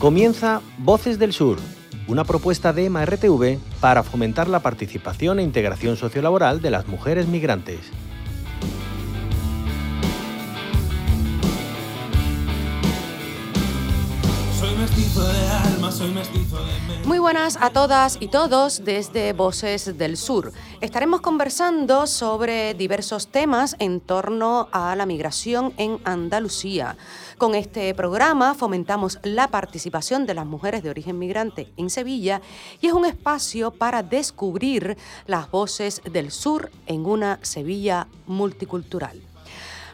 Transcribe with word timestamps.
Comienza 0.00 0.62
Voces 0.78 1.18
del 1.18 1.34
Sur, 1.34 1.58
una 2.08 2.24
propuesta 2.24 2.72
de 2.72 2.86
EMA-RTV 2.86 3.58
para 3.82 4.02
fomentar 4.02 4.48
la 4.48 4.60
participación 4.60 5.38
e 5.38 5.42
integración 5.42 5.98
sociolaboral 5.98 6.62
de 6.62 6.70
las 6.70 6.88
mujeres 6.88 7.26
migrantes. 7.26 7.80
Muy 17.04 17.18
buenas 17.18 17.58
a 17.60 17.70
todas 17.70 18.18
y 18.20 18.28
todos 18.28 18.84
desde 18.84 19.32
Voces 19.32 19.98
del 19.98 20.16
Sur. 20.16 20.52
Estaremos 20.80 21.20
conversando 21.20 22.06
sobre 22.06 22.74
diversos 22.74 23.26
temas 23.26 23.74
en 23.80 24.00
torno 24.00 24.68
a 24.70 24.94
la 24.94 25.04
migración 25.04 25.72
en 25.78 25.98
Andalucía. 26.04 26.96
Con 27.38 27.56
este 27.56 27.92
programa 27.94 28.54
fomentamos 28.54 29.18
la 29.24 29.48
participación 29.48 30.26
de 30.26 30.34
las 30.34 30.46
mujeres 30.46 30.84
de 30.84 30.90
origen 30.90 31.18
migrante 31.18 31.72
en 31.76 31.90
Sevilla 31.90 32.40
y 32.80 32.86
es 32.86 32.92
un 32.92 33.04
espacio 33.04 33.72
para 33.72 34.04
descubrir 34.04 34.96
las 35.26 35.50
voces 35.50 36.02
del 36.04 36.30
sur 36.30 36.70
en 36.86 37.04
una 37.04 37.40
Sevilla 37.42 38.06
multicultural. 38.26 39.29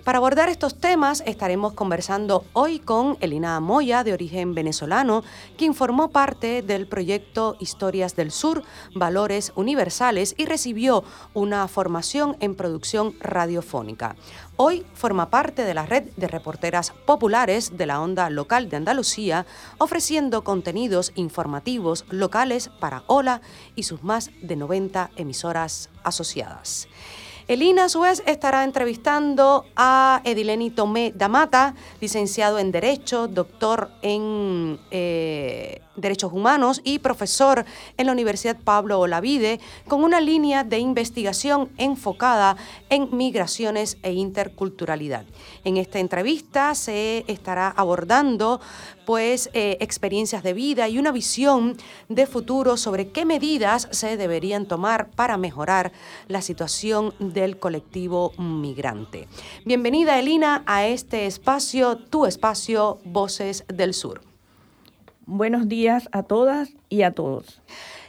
Para 0.07 0.19
abordar 0.19 0.49
estos 0.49 0.79
temas 0.79 1.25
estaremos 1.27 1.73
conversando 1.73 2.45
hoy 2.53 2.79
con 2.79 3.17
Elina 3.19 3.59
Moya, 3.59 4.05
de 4.05 4.13
origen 4.13 4.55
venezolano, 4.55 5.25
quien 5.59 5.75
formó 5.75 6.13
parte 6.13 6.63
del 6.63 6.87
proyecto 6.87 7.57
Historias 7.59 8.15
del 8.15 8.31
Sur, 8.31 8.63
Valores 8.95 9.51
Universales 9.57 10.37
y 10.39 10.45
recibió 10.45 11.03
una 11.35 11.67
formación 11.67 12.37
en 12.39 12.55
producción 12.55 13.17
radiofónica. 13.19 14.15
Hoy 14.55 14.87
forma 14.95 15.29
parte 15.29 15.65
de 15.65 15.75
la 15.75 15.87
red 15.87 16.05
de 16.17 16.29
reporteras 16.29 16.93
populares 17.05 17.77
de 17.77 17.87
la 17.87 18.01
onda 18.01 18.31
local 18.31 18.71
de 18.71 18.77
Andalucía, 18.77 19.45
ofreciendo 19.79 20.45
contenidos 20.45 21.11
informativos 21.17 22.05
locales 22.11 22.71
para 22.79 23.03
Ola 23.09 23.41
y 23.75 23.83
sus 23.83 24.05
más 24.05 24.31
de 24.41 24.55
90 24.55 25.11
emisoras 25.17 25.91
asociadas. 26.05 26.87
Elina, 27.49 27.85
a 27.85 27.89
su 27.89 28.01
vez, 28.01 28.25
estará 28.27 28.65
entrevistando 28.65 29.65
a 29.77 30.21
Edileni 30.25 30.71
Tomé 30.71 31.13
Damata, 31.15 31.77
licenciado 32.01 32.59
en 32.59 32.73
Derecho, 32.73 33.29
doctor 33.29 33.91
en 34.03 34.81
eh, 34.91 35.81
Derechos 35.97 36.33
Humanos 36.33 36.81
y 36.85 36.99
profesor 36.99 37.65
en 37.97 38.07
la 38.07 38.13
Universidad 38.13 38.57
Pablo 38.63 39.01
Olavide, 39.01 39.61
con 39.89 40.05
una 40.05 40.21
línea 40.21 40.65
de 40.65 40.79
investigación 40.79 41.71
enfocada 41.79 42.57
en 42.91 43.09
migraciones 43.17 43.99
e 44.03 44.13
interculturalidad. 44.13 45.25
En 45.65 45.77
esta 45.77 45.99
entrevista 45.99 46.75
se 46.75 47.25
estará 47.27 47.69
abordando 47.69 48.61
pues 49.05 49.51
eh, 49.53 49.77
experiencias 49.81 50.43
de 50.43 50.53
vida 50.53 50.89
y 50.89 50.99
una 50.99 51.13
visión 51.13 51.77
de 52.09 52.27
futuro 52.27 52.77
sobre 52.77 53.09
qué 53.09 53.25
medidas 53.25 53.89
se 53.93 54.17
deberían 54.17 54.67
tomar 54.67 55.11
para 55.11 55.37
mejorar 55.37 55.93
la 56.29 56.43
situación 56.43 57.15
del 57.19 57.59
colectivo 57.59 58.33
migrante. 58.37 59.29
Bienvenida 59.65 60.19
Elina 60.19 60.63
a 60.67 60.87
este 60.87 61.27
espacio, 61.27 61.97
tu 61.97 62.27
espacio 62.27 62.99
Voces 63.05 63.65
del 63.69 63.95
Sur. 63.95 64.36
Buenos 65.29 65.67
días 65.67 66.09
a 66.13 66.23
todas 66.23 66.77
y 66.89 67.03
a 67.03 67.11
todos. 67.11 67.61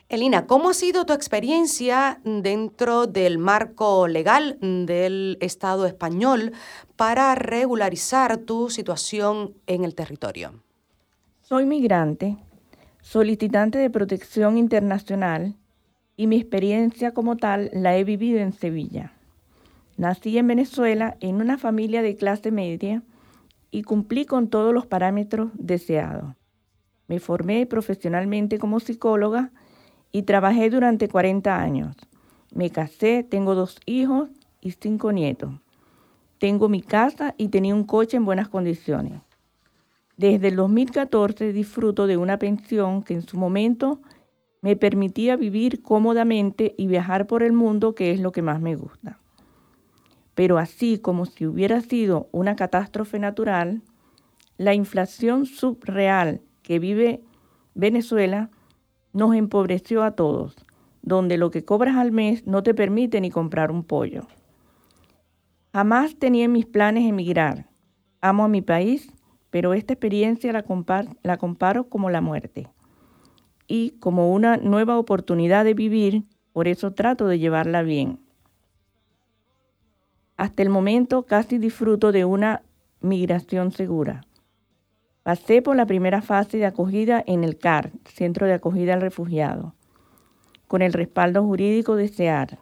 Elina, 0.08 0.46
¿cómo 0.46 0.70
ha 0.70 0.74
sido 0.76 1.04
tu 1.08 1.14
experiencia 1.14 2.22
dentro 2.24 3.08
del 3.08 3.40
marco 3.40 4.08
legal 4.08 4.60
del 4.62 5.40
Estado 5.42 5.88
español 5.88 6.54
para 6.96 7.34
regularizar 7.34 8.38
tu 8.38 8.70
situación 8.70 9.56
en 9.66 9.84
el 9.84 9.96
territorio? 9.96 10.62
Soy 11.42 11.66
migrante, 11.66 12.38
solicitante 13.02 13.80
de 13.80 13.90
protección 13.90 14.60
internacional 14.60 15.56
y 16.18 16.28
mi 16.28 16.36
experiencia 16.36 17.16
como 17.16 17.36
tal 17.36 17.72
la 17.74 17.98
he 17.98 18.04
vivido 18.04 18.42
en 18.42 18.54
Sevilla. 18.54 19.12
Nací 19.98 20.38
en 20.38 20.46
Venezuela 20.46 21.18
en 21.20 21.42
una 21.42 21.58
familia 21.58 22.04
de 22.04 22.16
clase 22.16 22.52
media 22.52 23.02
y 23.72 23.82
cumplí 23.82 24.26
con 24.26 24.50
todos 24.50 24.72
los 24.72 24.86
parámetros 24.86 25.50
deseados. 25.56 26.36
Me 27.08 27.20
formé 27.20 27.66
profesionalmente 27.66 28.60
como 28.60 28.80
psicóloga 28.80 29.52
y 30.12 30.24
trabajé 30.24 30.70
durante 30.70 31.08
40 31.08 31.60
años. 31.60 31.96
Me 32.54 32.70
casé, 32.70 33.24
tengo 33.24 33.56
dos 33.56 33.80
hijos 33.86 34.30
y 34.62 34.72
cinco 34.72 35.12
nietos. 35.12 35.54
Tengo 36.40 36.70
mi 36.70 36.82
casa 36.82 37.34
y 37.38 37.48
tenía 37.48 37.74
un 37.74 37.84
coche 37.84 38.18
en 38.18 38.26
buenas 38.26 38.50
condiciones. 38.50 39.22
Desde 40.18 40.50
el 40.50 40.56
2014 40.56 41.54
disfruto 41.54 42.08
de 42.08 42.18
una 42.18 42.40
pensión 42.40 43.04
que 43.04 43.14
en 43.14 43.22
su 43.22 43.38
momento 43.38 44.02
me 44.62 44.76
permitía 44.76 45.36
vivir 45.36 45.82
cómodamente 45.82 46.74
y 46.78 46.88
viajar 46.88 47.28
por 47.28 47.44
el 47.44 47.54
mundo, 47.54 47.96
que 47.96 48.12
es 48.12 48.20
lo 48.20 48.32
que 48.32 48.42
más 48.42 48.60
me 48.60 48.76
gusta. 48.76 49.20
Pero 50.34 50.58
así 50.58 51.00
como 51.00 51.26
si 51.26 51.46
hubiera 51.46 51.82
sido 51.82 52.30
una 52.32 52.56
catástrofe 52.56 53.20
natural, 53.20 53.82
la 54.58 54.74
inflación 54.74 55.46
subreal 55.46 56.42
que 56.68 56.80
vive 56.80 57.22
Venezuela 57.76 58.50
nos 59.14 59.34
empobreció 59.34 60.04
a 60.04 60.12
todos, 60.12 60.54
donde 61.02 61.38
lo 61.38 61.50
que 61.50 61.64
cobras 61.64 61.96
al 61.96 62.12
mes 62.12 62.46
no 62.46 62.62
te 62.62 62.74
permite 62.74 63.22
ni 63.22 63.32
comprar 63.32 63.72
un 63.72 63.86
pollo. 63.86 64.28
Jamás 65.72 66.18
tenía 66.20 66.44
en 66.44 66.52
mis 66.52 66.66
planes 66.66 67.06
emigrar. 67.06 67.70
Amo 68.20 68.44
a 68.44 68.50
mi 68.50 68.62
país, 68.62 69.14
pero 69.50 69.74
esta 69.74 69.94
experiencia 69.94 70.52
la, 70.52 70.66
la 71.24 71.38
comparo 71.38 71.88
como 71.88 72.10
la 72.10 72.20
muerte 72.20 72.68
y 73.66 73.92
como 74.02 74.34
una 74.34 74.58
nueva 74.58 75.00
oportunidad 75.00 75.64
de 75.64 75.74
vivir, 75.74 76.24
por 76.52 76.68
eso 76.68 76.92
trato 76.92 77.28
de 77.28 77.40
llevarla 77.40 77.82
bien. 77.82 78.20
Hasta 80.36 80.64
el 80.64 80.70
momento 80.70 81.24
casi 81.24 81.60
disfruto 81.60 82.12
de 82.12 82.26
una 82.26 82.62
migración 83.00 83.72
segura. 83.72 84.27
Pasé 85.28 85.62
por 85.62 85.76
la 85.76 85.86
primera 85.86 86.22
fase 86.22 86.58
de 86.58 86.66
acogida 86.66 87.22
en 87.28 87.44
el 87.44 87.58
CAR, 87.58 87.92
Centro 88.06 88.48
de 88.48 88.54
Acogida 88.54 88.94
al 88.94 89.02
Refugiado, 89.02 89.76
con 90.70 90.82
el 90.82 90.94
respaldo 90.94 91.44
jurídico 91.44 91.98
de 91.98 92.08
SEAR. 92.08 92.60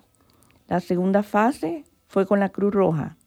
La 0.67 0.79
segunda 0.79 1.21
fase 1.21 1.83
fue 2.07 2.25
con 2.25 2.39
la 2.39 2.49
Cruz 2.49 2.73
Roja. 2.73 3.17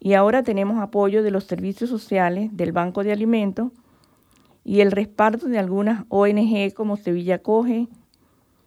Y 0.00 0.14
ahora 0.14 0.42
tenemos 0.42 0.82
apoyo 0.82 1.22
de 1.22 1.30
los 1.30 1.44
servicios 1.44 1.88
sociales, 1.88 2.56
del 2.56 2.72
Banco 2.72 3.04
de 3.04 3.12
Alimentos 3.12 3.70
y 4.64 4.80
el 4.80 4.90
respaldo 4.90 5.46
de 5.46 5.60
algunas 5.60 6.04
ONG 6.08 6.74
como 6.74 6.96
Sevilla 6.96 7.38
Coge, 7.38 7.86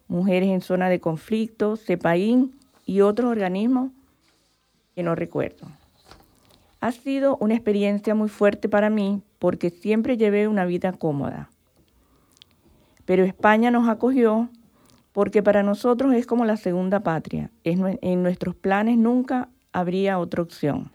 Mujeres 0.07 0.47
en 0.47 0.61
Zona 0.61 0.87
de 0.87 1.01
Conflicto, 1.01 1.75
CEPAIN 1.75 2.55
y 2.85 3.01
otros 3.01 3.29
organismos 3.29 3.91
que 4.95 5.03
no 5.03 5.13
recuerdo. 5.15 5.67
Ha 6.79 6.93
sido 6.93 7.35
una 7.41 7.55
experiencia 7.55 8.15
muy 8.15 8.29
fuerte 8.29 8.69
para 8.69 8.89
mí 8.89 9.23
porque 9.39 9.69
siempre 9.69 10.17
llevé 10.17 10.47
una 10.47 10.65
vida 10.65 10.91
cómoda. 10.93 11.49
Pero 13.05 13.23
España 13.23 13.71
nos 13.71 13.89
acogió 13.89 14.49
porque 15.13 15.41
para 15.41 15.63
nosotros 15.63 16.13
es 16.13 16.27
como 16.27 16.45
la 16.45 16.57
segunda 16.57 16.99
patria. 16.99 17.49
En 17.63 18.21
nuestros 18.23 18.55
planes 18.55 18.97
nunca 18.97 19.49
habría 19.71 20.19
otra 20.19 20.43
opción. 20.43 20.91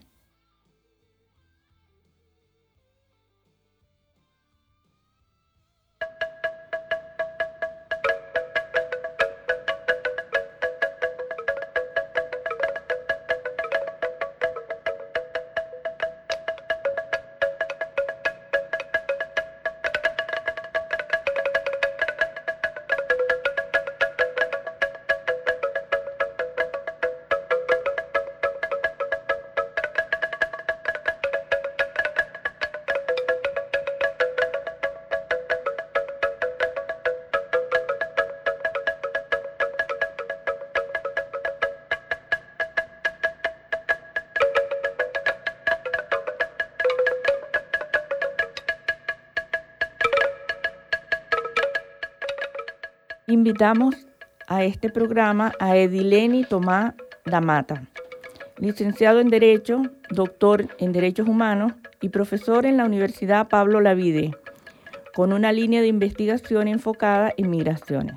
Invitamos 53.45 53.95
a 54.47 54.63
este 54.63 54.89
programa 54.89 55.53
a 55.59 55.77
Edileni 55.77 56.45
Tomás 56.45 56.95
Damata, 57.25 57.83
licenciado 58.57 59.19
en 59.19 59.29
Derecho, 59.29 59.83
doctor 60.09 60.67
en 60.79 60.91
Derechos 60.91 61.27
Humanos 61.27 61.73
y 62.01 62.09
profesor 62.09 62.65
en 62.65 62.75
la 62.77 62.85
Universidad 62.85 63.47
Pablo 63.47 63.81
Lavide, 63.81 64.31
con 65.13 65.31
una 65.31 65.51
línea 65.51 65.81
de 65.81 65.87
investigación 65.89 66.67
enfocada 66.67 67.35
en 67.37 67.51
migraciones. 67.51 68.15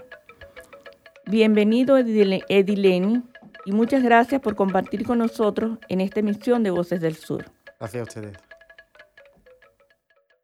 Bienvenido 1.27 1.99
Edileni 1.99 3.23
y 3.67 3.73
muchas 3.73 4.03
gracias 4.03 4.41
por 4.41 4.57
compartir 4.57 5.05
con 5.05 5.19
nosotros 5.19 5.77
en 5.91 6.01
esta 6.01 6.21
emisión 6.21 6.63
de 6.63 6.71
Voces 6.71 7.03
del 7.03 7.17
Sur. 7.17 7.45
Gracias 7.79 8.01
a 8.01 8.05
ustedes. 8.05 8.39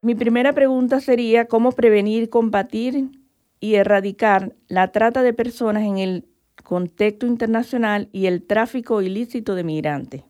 Mi 0.03 0.15
primera 0.15 0.53
pregunta 0.53 1.01
sería 1.01 1.47
cómo 1.47 1.73
prevenir, 1.73 2.29
combatir 2.29 3.24
y 3.61 3.77
erradicar 3.77 4.55
la 4.69 4.93
trata 4.93 5.23
de 5.23 5.33
personas 5.33 5.83
en 5.85 5.99
el 5.99 6.27
contexto 6.63 7.27
internacional 7.27 8.09
y 8.13 8.27
el 8.27 8.43
tráfico 8.43 9.03
ilícito 9.03 9.55
de 9.55 9.65
migrantes. 9.65 10.23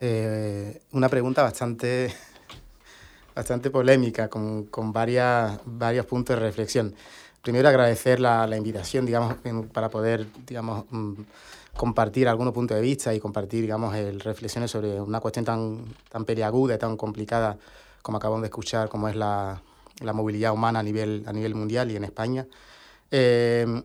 Eh, 0.00 0.80
una 0.92 1.08
pregunta 1.08 1.42
bastante, 1.42 2.12
bastante 3.34 3.70
polémica, 3.70 4.28
con, 4.28 4.64
con 4.66 4.92
varias, 4.92 5.60
varios 5.64 6.06
puntos 6.06 6.36
de 6.36 6.42
reflexión. 6.42 6.94
Primero, 7.42 7.68
agradecer 7.68 8.20
la, 8.20 8.46
la 8.46 8.56
invitación, 8.56 9.06
digamos, 9.06 9.34
para 9.72 9.88
poder, 9.88 10.26
digamos, 10.46 10.84
mm, 10.90 11.14
compartir 11.76 12.28
algunos 12.28 12.52
puntos 12.52 12.76
de 12.76 12.82
vista 12.82 13.14
y 13.14 13.20
compartir, 13.20 13.62
digamos, 13.62 13.94
el, 13.94 14.20
reflexiones 14.20 14.70
sobre 14.70 15.00
una 15.00 15.20
cuestión 15.20 15.44
tan, 15.44 15.84
tan 16.10 16.24
peliaguda 16.24 16.74
y 16.74 16.78
tan 16.78 16.96
complicada 16.96 17.56
como 18.02 18.18
acabamos 18.18 18.42
de 18.42 18.48
escuchar, 18.48 18.88
como 18.88 19.08
es 19.08 19.16
la, 19.16 19.62
la 20.00 20.12
movilidad 20.12 20.52
humana 20.52 20.80
a 20.80 20.82
nivel, 20.82 21.24
a 21.26 21.32
nivel 21.32 21.54
mundial 21.54 21.90
y 21.90 21.96
en 21.96 22.04
España. 22.04 22.46
Eh, 23.10 23.82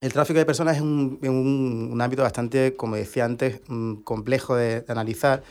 el 0.00 0.12
tráfico 0.12 0.38
de 0.38 0.46
personas 0.46 0.76
es 0.76 0.82
un, 0.82 1.18
un, 1.22 1.90
un, 1.92 2.00
ámbito 2.00 2.22
bastante, 2.22 2.76
como 2.76 2.94
decía 2.94 3.24
antes, 3.24 3.62
mm, 3.66 3.96
complejo 4.02 4.54
de, 4.54 4.82
de 4.82 4.92
analizar. 4.92 5.42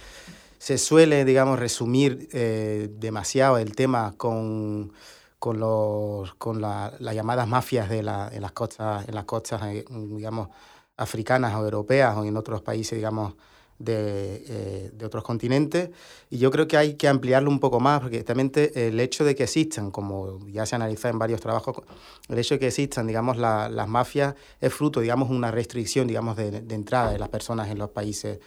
Se 0.58 0.78
suele, 0.78 1.26
digamos, 1.26 1.60
resumir 1.60 2.30
eh, 2.32 2.90
demasiado 2.92 3.58
el 3.58 3.76
tema 3.76 4.14
con, 4.18 4.94
con, 5.40 5.60
los, 5.60 6.34
con 6.36 6.62
la, 6.62 6.94
las 7.00 7.14
llamadas 7.14 7.48
mafias 7.48 7.90
de 7.90 8.04
la, 8.04 8.30
en 8.32 8.42
las 8.42 8.54
costas, 8.54 9.08
en 9.08 9.16
las 9.16 9.26
costas 9.26 9.62
eh, 9.66 9.86
digamos, 9.90 10.50
africanas 10.96 11.54
o 11.56 11.64
europeas 11.64 12.16
o 12.18 12.26
en 12.26 12.38
otros 12.38 12.62
países, 12.62 12.98
digamos, 12.98 13.36
de, 13.80 14.44
eh, 14.48 14.92
de, 14.92 15.06
otros 15.06 15.24
continentes 15.24 15.90
y 16.30 16.40
yo 16.40 16.50
creo 16.50 16.68
que 16.68 16.78
hay 16.78 16.96
que 16.96 17.08
ampliarlo 17.08 17.50
un 17.50 17.60
poco 17.60 17.80
más 17.80 18.02
porque 18.02 18.24
realmente 18.24 18.88
el 18.88 19.00
hecho 19.00 19.24
de 19.24 19.36
que 19.36 19.44
existan, 19.44 19.92
como 19.92 20.40
ya 20.48 20.66
se 20.66 20.76
analiza 20.76 21.10
en 21.10 21.20
varios 21.20 21.42
trabajos, 21.42 21.78
el 22.28 22.40
hecho 22.40 22.56
de 22.56 22.60
que 22.60 22.68
existan, 22.68 23.06
digamos, 23.08 23.38
la, 23.38 23.70
las 23.70 23.88
mafias 23.88 24.36
es 24.60 24.74
fruto, 24.74 25.00
digamos, 25.00 25.30
una 25.30 25.52
restricción, 25.52 26.08
digamos, 26.08 26.38
de, 26.38 26.62
de 26.62 26.76
entrada 26.76 27.12
de 27.12 27.20
las 27.20 27.30
personas 27.30 27.70
en 27.70 27.78
los 27.78 27.92
países 27.92 28.40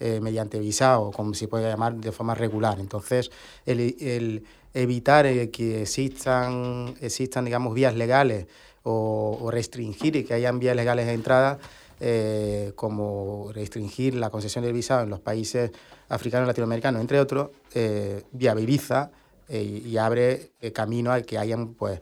eh, 0.00 0.20
mediante 0.20 0.60
visado, 0.60 1.10
como 1.10 1.34
se 1.34 1.48
puede 1.48 1.68
llamar, 1.68 1.96
de 1.96 2.12
forma 2.12 2.32
regular. 2.32 2.78
Entonces, 2.78 3.32
el, 3.66 3.96
el 3.98 4.44
evitar 4.72 5.26
eh, 5.26 5.50
que 5.50 5.82
existan, 5.82 6.94
existan, 7.00 7.44
digamos, 7.44 7.74
vías 7.74 7.96
legales 7.96 8.46
o, 8.84 9.36
o 9.40 9.50
restringir 9.50 10.24
que 10.24 10.34
hayan 10.34 10.60
vías 10.60 10.76
legales 10.76 11.06
de 11.06 11.14
entrada 11.14 11.58
eh, 12.00 12.72
como 12.76 13.50
restringir 13.52 14.14
la 14.14 14.30
concesión 14.30 14.64
del 14.64 14.72
visado 14.72 15.02
en 15.02 15.10
los 15.10 15.20
países 15.20 15.72
africanos 16.08 16.46
y 16.46 16.48
latinoamericanos, 16.48 17.00
entre 17.00 17.18
otros, 17.18 17.50
eh, 17.74 18.22
viabiliza 18.32 19.10
eh, 19.48 19.62
y 19.62 19.96
abre 19.96 20.52
camino 20.72 21.12
a 21.12 21.20
que 21.22 21.38
hayan 21.38 21.74
pues, 21.74 22.00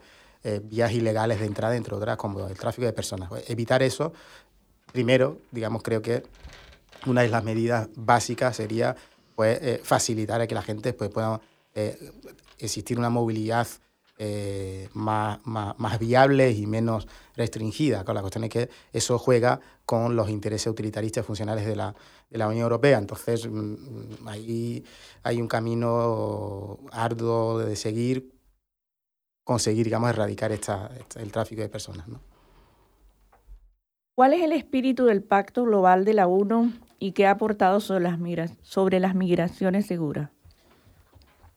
vías 0.63 0.93
ilegales 0.93 1.41
de 1.41 1.47
entrada, 1.47 1.77
entre 1.77 1.95
otras, 1.95 2.17
como 2.17 2.47
el 2.47 2.57
tráfico 2.57 2.87
de 2.87 2.93
personas. 2.93 3.29
Pues, 3.29 3.49
evitar 3.49 3.83
eso, 3.83 4.13
primero, 4.93 5.39
digamos, 5.51 5.83
creo 5.83 6.03
que 6.03 6.23
una 7.07 7.23
de 7.23 7.29
las 7.29 7.43
medidas 7.43 7.89
básicas 7.97 8.57
sería 8.57 8.97
pues, 9.35 9.81
facilitar 9.83 10.41
a 10.41 10.47
que 10.47 10.55
la 10.55 10.63
gente 10.63 10.93
pues, 10.93 11.11
pueda 11.11 11.41
existir 12.59 12.99
una 12.99 13.11
movilidad 13.11 13.67
eh, 14.19 14.89
más, 14.95 15.39
más, 15.47 15.79
más, 15.79 15.99
viables 15.99 16.57
y 16.57 16.67
menos 16.67 17.07
restringidas. 17.35 18.03
Claro, 18.05 18.15
la 18.15 18.21
cuestión 18.23 18.45
es 18.45 18.51
que 18.51 18.71
eso 18.93 19.19
juega 19.19 19.61
con 19.85 20.17
los 20.17 20.31
intereses 20.31 20.69
utilitaristas 20.69 21.25
funcionales 21.27 21.67
de 21.67 21.77
la, 21.77 21.95
de 22.31 22.39
la 22.39 22.49
Unión 22.49 22.63
Europea. 22.63 22.99
Entonces, 22.99 23.47
mmm, 23.47 24.27
ahí 24.27 24.85
hay 25.23 25.41
un 25.41 25.49
camino 25.49 26.79
arduo 26.93 27.59
de 27.59 27.77
seguir, 27.77 28.33
conseguir, 29.45 29.85
digamos, 29.85 30.09
erradicar 30.09 30.51
esta, 30.51 30.91
esta, 30.99 31.21
el 31.21 31.31
tráfico 31.31 31.61
de 31.61 31.69
personas. 31.69 32.09
¿no? 32.09 32.21
¿Cuál 34.15 34.33
es 34.33 34.43
el 34.43 34.53
espíritu 34.53 35.05
del 35.05 35.23
Pacto 35.23 35.65
Global 35.65 36.07
de 36.07 36.15
la 36.15 36.27
ONU 36.27 36.73
y 36.99 37.13
qué 37.13 37.27
ha 37.27 37.33
aportado 37.33 37.81
sobre 37.81 38.01
las 38.99 39.15
migraciones 39.15 39.85
seguras? 39.85 40.31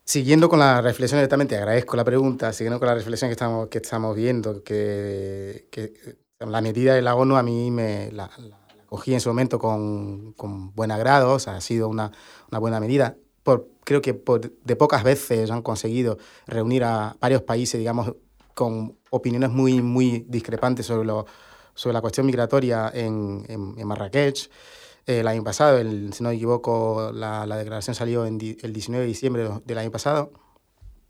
Siguiendo 0.10 0.50
con 0.50 0.58
la 0.58 0.82
reflexión 0.82 1.20
directamente, 1.20 1.56
agradezco 1.56 1.96
la 1.96 2.04
pregunta, 2.04 2.52
siguiendo 2.52 2.80
con 2.80 2.88
la 2.88 2.96
reflexión 2.96 3.30
que 3.30 3.34
estamos, 3.34 3.68
que 3.68 3.78
estamos 3.78 4.16
viendo, 4.16 4.64
que, 4.64 5.68
que 5.70 6.18
la 6.40 6.62
medida 6.62 6.96
de 6.96 7.04
la 7.04 7.14
ONU 7.14 7.36
a 7.36 7.44
mí 7.44 7.70
me 7.70 8.12
la, 8.12 8.28
la, 8.40 8.58
cogí 8.88 9.14
en 9.14 9.22
su 9.22 9.30
momento 9.30 9.60
con, 9.60 10.34
con, 10.34 10.74
buen 10.74 10.90
agrado, 10.90 11.34
o 11.34 11.40
sea, 11.40 11.58
ha 11.58 11.62
sido 11.62 11.88
una, 11.88 12.12
una 12.50 12.58
buena 12.58 12.80
medida. 12.80 13.18
Por, 13.44 13.68
creo 13.84 14.02
que 14.02 14.16
por, 14.16 14.52
de 14.52 14.76
pocas 14.76 15.04
veces 15.04 15.52
han 15.52 15.62
conseguido 15.62 16.18
reunir 16.48 16.86
a 16.86 17.16
varios 17.20 17.44
países, 17.44 17.78
digamos, 17.78 18.16
con 18.56 18.98
opiniones 19.12 19.52
muy, 19.52 19.80
muy 19.84 20.26
discrepantes 20.28 20.88
sobre, 20.88 21.06
lo, 21.06 21.28
sobre 21.76 21.94
la 21.94 22.02
cuestión 22.02 22.26
migratoria 22.26 22.90
en, 22.92 23.46
en 23.48 23.88
Marrakech 23.88 24.50
el 25.10 25.28
año 25.28 25.44
pasado, 25.44 25.80
el, 25.80 26.14
si 26.14 26.22
no 26.24 26.30
me 26.30 26.36
equivoco, 26.36 27.12
la, 27.14 27.48
la 27.48 27.58
declaración 27.58 27.96
salió 27.96 28.26
en 28.26 28.38
di, 28.38 28.58
el 28.62 28.74
19 28.74 29.04
de 29.04 29.08
diciembre 29.08 29.50
del 29.66 29.78
año 29.78 29.90
pasado. 29.90 30.32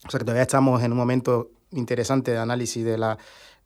O 0.07 0.09
sea 0.09 0.19
que 0.19 0.23
todavía 0.23 0.43
estamos 0.43 0.81
en 0.83 0.93
un 0.93 0.97
momento 0.97 1.51
interesante 1.71 2.31
de 2.31 2.37
análisis 2.37 2.85
de, 2.85 2.97
la, 2.97 3.17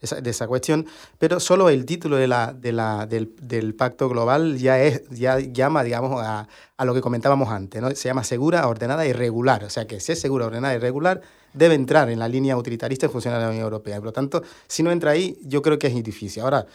de 0.01 0.30
esa 0.30 0.47
cuestión, 0.47 0.88
pero 1.19 1.39
solo 1.39 1.69
el 1.69 1.85
título 1.85 2.18
de 2.18 2.27
la, 2.27 2.51
de 2.51 2.71
la, 2.71 3.06
del, 3.06 3.35
del 3.41 3.75
pacto 3.75 4.09
global 4.09 4.57
ya, 4.57 4.81
es, 4.81 5.07
ya 5.09 5.39
llama, 5.39 5.83
digamos, 5.83 6.19
a, 6.24 6.47
a 6.77 6.85
lo 6.85 6.95
que 6.95 7.01
comentábamos 7.01 7.50
antes, 7.50 7.80
¿no? 7.80 7.91
Se 7.91 8.09
llama 8.09 8.24
segura, 8.24 8.68
ordenada 8.68 9.06
y 9.06 9.13
regular. 9.13 9.63
O 9.63 9.69
sea 9.69 9.85
que 9.85 10.00
si 10.00 10.13
es 10.13 10.19
segura, 10.19 10.47
ordenada 10.47 10.74
y 10.74 10.80
regular, 10.80 11.21
debe 11.53 11.75
entrar 11.75 12.09
en 12.09 12.18
la 12.18 12.27
línea 12.27 12.57
utilitarista 12.57 13.06
y 13.06 13.09
funcional 13.09 13.39
de 13.39 13.45
la 13.45 13.51
Unión 13.51 13.65
Europea. 13.65 13.97
Por 13.97 14.06
lo 14.06 14.13
tanto, 14.13 14.41
si 14.68 14.81
no 14.81 14.91
entra 14.91 15.12
ahí, 15.12 15.38
yo 15.44 15.62
creo 15.62 15.77
que 15.77 15.88
es 15.88 16.03
difícil. 16.03 16.41
Ahora, 16.41 16.65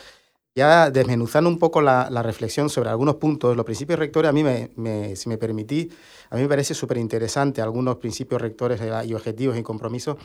ya 0.58 0.90
desmenuzando 0.90 1.49
un 1.49 1.58
poco 1.58 1.81
la, 1.81 2.08
reflexión 2.22 2.69
sobre 2.69 2.90
algunos 2.90 3.14
puntos, 3.14 3.56
los 3.56 3.64
principios 3.64 3.99
rectores, 3.99 4.28
a 4.28 4.32
mí, 4.32 4.43
me, 4.43 4.70
me, 4.75 5.14
si 5.14 5.28
me 5.28 5.38
permití, 5.38 5.88
a 6.31 6.36
mí 6.36 6.43
me 6.43 6.48
parece 6.48 6.74
súper 6.74 6.98
interesante 6.98 7.62
algunos 7.62 7.96
principios 7.96 8.43
rectores 8.43 8.81
y 9.06 9.15
objetivos 9.15 9.56
y 9.56 9.62
compromisos 9.62 10.17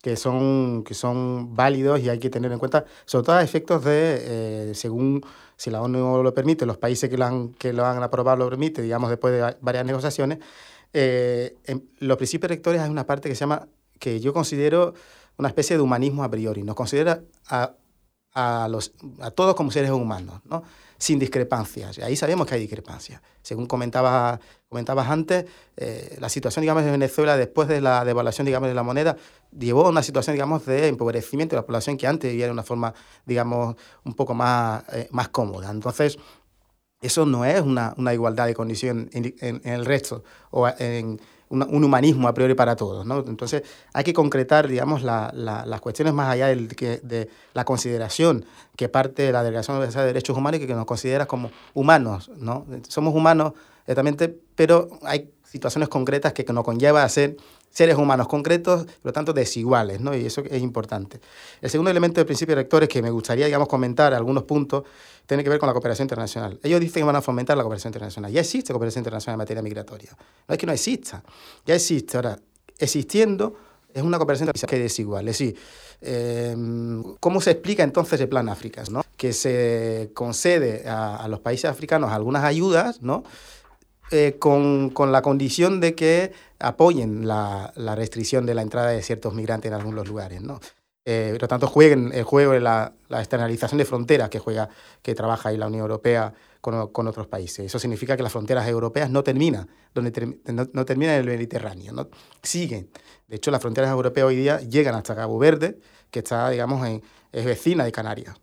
que 0.00 0.14
son, 0.14 0.84
que 0.84 0.94
son 0.94 1.56
válidos 1.56 2.00
y 2.00 2.08
hay 2.08 2.20
que 2.20 2.30
tener 2.30 2.52
en 2.52 2.60
cuenta, 2.60 2.84
sobre 3.04 3.26
todo 3.26 3.36
a 3.36 3.42
efectos 3.42 3.84
de, 3.84 4.70
eh, 4.70 4.74
según 4.74 5.22
si 5.56 5.70
la 5.70 5.82
ONU 5.82 6.22
lo 6.22 6.32
permite, 6.32 6.64
los 6.66 6.78
países 6.78 7.10
que 7.10 7.18
lo 7.18 7.24
han, 7.26 7.48
que 7.54 7.72
lo 7.72 7.84
han 7.84 8.00
aprobado 8.02 8.38
lo 8.38 8.48
permite, 8.48 8.82
digamos, 8.82 9.10
después 9.10 9.34
de 9.34 9.56
varias 9.60 9.84
negociaciones, 9.84 10.38
eh, 10.92 11.56
los 11.98 12.16
principios 12.16 12.48
rectores 12.48 12.80
hay 12.80 12.90
una 12.90 13.06
parte 13.06 13.28
que 13.28 13.34
se 13.34 13.40
llama, 13.40 13.66
que 13.98 14.20
yo 14.20 14.32
considero 14.32 14.94
una 15.36 15.48
especie 15.48 15.76
de 15.76 15.82
humanismo 15.82 16.22
a 16.22 16.30
priori, 16.30 16.62
nos 16.62 16.76
considera 16.76 17.22
a 17.48 17.74
a, 18.32 18.68
los, 18.68 18.92
a 19.20 19.30
todos 19.30 19.54
como 19.54 19.70
seres 19.70 19.90
humanos, 19.90 20.40
¿no? 20.44 20.62
sin 21.00 21.18
discrepancias. 21.18 21.98
Ahí 21.98 22.14
sabemos 22.14 22.46
que 22.46 22.54
hay 22.54 22.60
discrepancias. 22.60 23.22
Según 23.40 23.66
comentabas, 23.66 24.38
comentabas 24.68 25.08
antes, 25.08 25.46
eh, 25.76 26.18
la 26.20 26.28
situación 26.28 26.60
digamos, 26.60 26.84
de 26.84 26.90
Venezuela 26.90 27.38
después 27.38 27.68
de 27.68 27.80
la 27.80 28.04
devaluación 28.04 28.44
digamos, 28.44 28.68
de 28.68 28.74
la 28.74 28.82
moneda 28.82 29.16
llevó 29.58 29.86
a 29.86 29.88
una 29.88 30.02
situación 30.02 30.34
digamos, 30.34 30.66
de 30.66 30.88
empobrecimiento 30.88 31.56
de 31.56 31.62
la 31.62 31.66
población 31.66 31.96
que 31.96 32.06
antes 32.06 32.30
vivía 32.30 32.46
de 32.46 32.52
una 32.52 32.62
forma 32.62 32.92
digamos, 33.24 33.76
un 34.04 34.12
poco 34.12 34.34
más, 34.34 34.84
eh, 34.92 35.08
más 35.10 35.30
cómoda. 35.30 35.70
Entonces, 35.70 36.18
eso 37.00 37.24
no 37.24 37.46
es 37.46 37.62
una, 37.62 37.94
una 37.96 38.12
igualdad 38.12 38.46
de 38.46 38.54
condición 38.54 39.08
en, 39.14 39.34
en, 39.40 39.62
en 39.64 39.72
el 39.72 39.86
resto 39.86 40.22
o 40.50 40.68
en 40.68 41.18
un, 41.50 41.62
un, 41.62 41.84
humanismo 41.84 42.26
a 42.26 42.34
priori 42.34 42.54
para 42.54 42.76
todos. 42.76 43.04
¿no? 43.04 43.18
Entonces 43.26 43.62
hay 43.92 44.04
que 44.04 44.14
concretar 44.14 44.66
digamos, 44.66 45.02
la, 45.02 45.30
la, 45.34 45.66
las 45.66 45.80
cuestiones 45.80 46.14
más 46.14 46.30
allá 46.30 46.46
del, 46.46 46.74
que, 46.74 46.98
de 47.02 47.28
la 47.52 47.64
consideración 47.64 48.46
que 48.76 48.88
parte 48.88 49.22
de 49.22 49.32
la 49.32 49.42
Delegación 49.42 49.76
Universal 49.76 50.02
de 50.02 50.06
Derechos 50.08 50.36
Humanos 50.36 50.60
y 50.60 50.66
que 50.66 50.74
nos 50.74 50.86
considera 50.86 51.26
como 51.26 51.50
humanos. 51.74 52.30
¿no? 52.36 52.64
Somos 52.88 53.14
humanos, 53.14 53.52
exactamente, 53.82 54.34
pero 54.54 54.88
hay 55.02 55.30
situaciones 55.44 55.88
concretas 55.88 56.32
que 56.32 56.44
nos 56.44 56.64
conlleva 56.64 57.02
a 57.02 57.08
ser 57.08 57.36
seres 57.70 57.96
humanos 57.96 58.26
concretos, 58.26 58.84
por 58.84 59.04
lo 59.04 59.12
tanto 59.12 59.32
desiguales, 59.32 60.00
¿no? 60.00 60.14
y 60.14 60.26
eso 60.26 60.42
es 60.48 60.60
importante. 60.60 61.20
El 61.60 61.70
segundo 61.70 61.90
elemento 61.90 62.16
del 62.16 62.26
principio 62.26 62.54
rector 62.56 62.82
es 62.82 62.88
que 62.88 63.00
me 63.00 63.10
gustaría 63.10 63.46
digamos, 63.46 63.68
comentar 63.68 64.12
algunos 64.12 64.42
puntos, 64.42 64.84
tiene 65.26 65.44
que 65.44 65.50
ver 65.50 65.60
con 65.60 65.68
la 65.68 65.72
cooperación 65.72 66.06
internacional. 66.06 66.58
Ellos 66.62 66.80
dicen 66.80 67.02
que 67.02 67.04
van 67.04 67.16
a 67.16 67.22
fomentar 67.22 67.56
la 67.56 67.62
cooperación 67.62 67.90
internacional. 67.90 68.32
Ya 68.32 68.40
existe 68.40 68.72
cooperación 68.72 69.02
internacional 69.02 69.34
en 69.34 69.38
materia 69.38 69.62
migratoria. 69.62 70.10
No 70.48 70.52
es 70.52 70.58
que 70.58 70.66
no 70.66 70.72
exista, 70.72 71.22
ya 71.64 71.76
existe. 71.76 72.16
Ahora, 72.16 72.38
existiendo 72.76 73.56
es 73.94 74.02
una 74.02 74.18
cooperación 74.18 74.50
que 74.50 74.76
es 74.76 74.82
desigual. 74.82 75.28
Es 75.28 75.38
decir, 75.38 75.56
eh, 76.00 76.56
¿cómo 77.20 77.40
se 77.40 77.52
explica 77.52 77.84
entonces 77.84 78.20
el 78.20 78.28
Plan 78.28 78.48
África? 78.48 78.82
¿no? 78.90 79.04
Que 79.16 79.32
se 79.32 80.10
concede 80.14 80.88
a 80.88 81.26
los 81.28 81.40
países 81.40 81.70
africanos 81.70 82.10
algunas 82.10 82.42
ayudas, 82.42 83.00
¿no? 83.02 83.22
Eh, 84.10 84.36
con, 84.38 84.90
con, 84.90 85.12
la 85.12 85.22
condición 85.22 85.80
de 85.80 85.94
que 85.94 86.32
apoyen 86.58 87.26
la, 87.26 87.72
la, 87.76 87.94
restricción 87.94 88.46
de 88.46 88.54
la 88.54 88.62
entrada 88.62 88.90
de 88.90 89.02
ciertos 89.02 89.34
migrantes 89.34 89.70
en 89.70 89.74
algunos 89.74 90.08
lugares. 90.08 90.42
¿no? 90.42 90.60
Eh, 91.04 91.30
por 91.32 91.42
lo 91.42 91.48
tanto, 91.48 91.66
jueguen 91.66 92.10
el 92.12 92.24
juego 92.24 92.52
de 92.52 92.60
la, 92.60 92.92
la, 93.08 93.20
externalización 93.20 93.78
de 93.78 93.84
fronteras 93.84 94.28
que, 94.28 94.38
juega, 94.38 94.68
que 95.02 95.14
trabaja 95.14 95.48
ahí 95.48 95.56
la 95.56 95.66
Unión 95.66 95.82
Europea 95.82 96.32
con, 96.60 96.88
con 96.88 97.08
otros 97.08 97.26
países. 97.26 97.66
Eso 97.66 97.78
significa 97.78 98.16
que 98.16 98.22
las 98.22 98.32
fronteras 98.32 98.68
europeas 98.68 99.10
no 99.10 99.24
terminan, 99.24 99.68
donde 99.94 100.36
no, 100.46 100.68
no, 100.72 100.84
terminan 100.84 101.14
en 101.14 101.20
el 101.20 101.26
Mediterráneo, 101.26 101.92
¿no? 101.92 102.08
siguen. 102.42 102.90
De 103.28 103.36
hecho, 103.36 103.50
las 103.50 103.60
fronteras 103.60 103.90
europeas 103.90 104.26
hoy 104.26 104.36
día 104.36 104.60
llegan 104.60 104.94
hasta 104.94 105.16
Cabo 105.16 105.38
Verde, 105.38 105.78
que 106.10 106.18
está, 106.18 106.50
digamos, 106.50 106.86
en, 106.86 107.02
es 107.32 107.44
vecina 107.44 107.84
de 107.84 107.92
Canarias. 107.92 108.36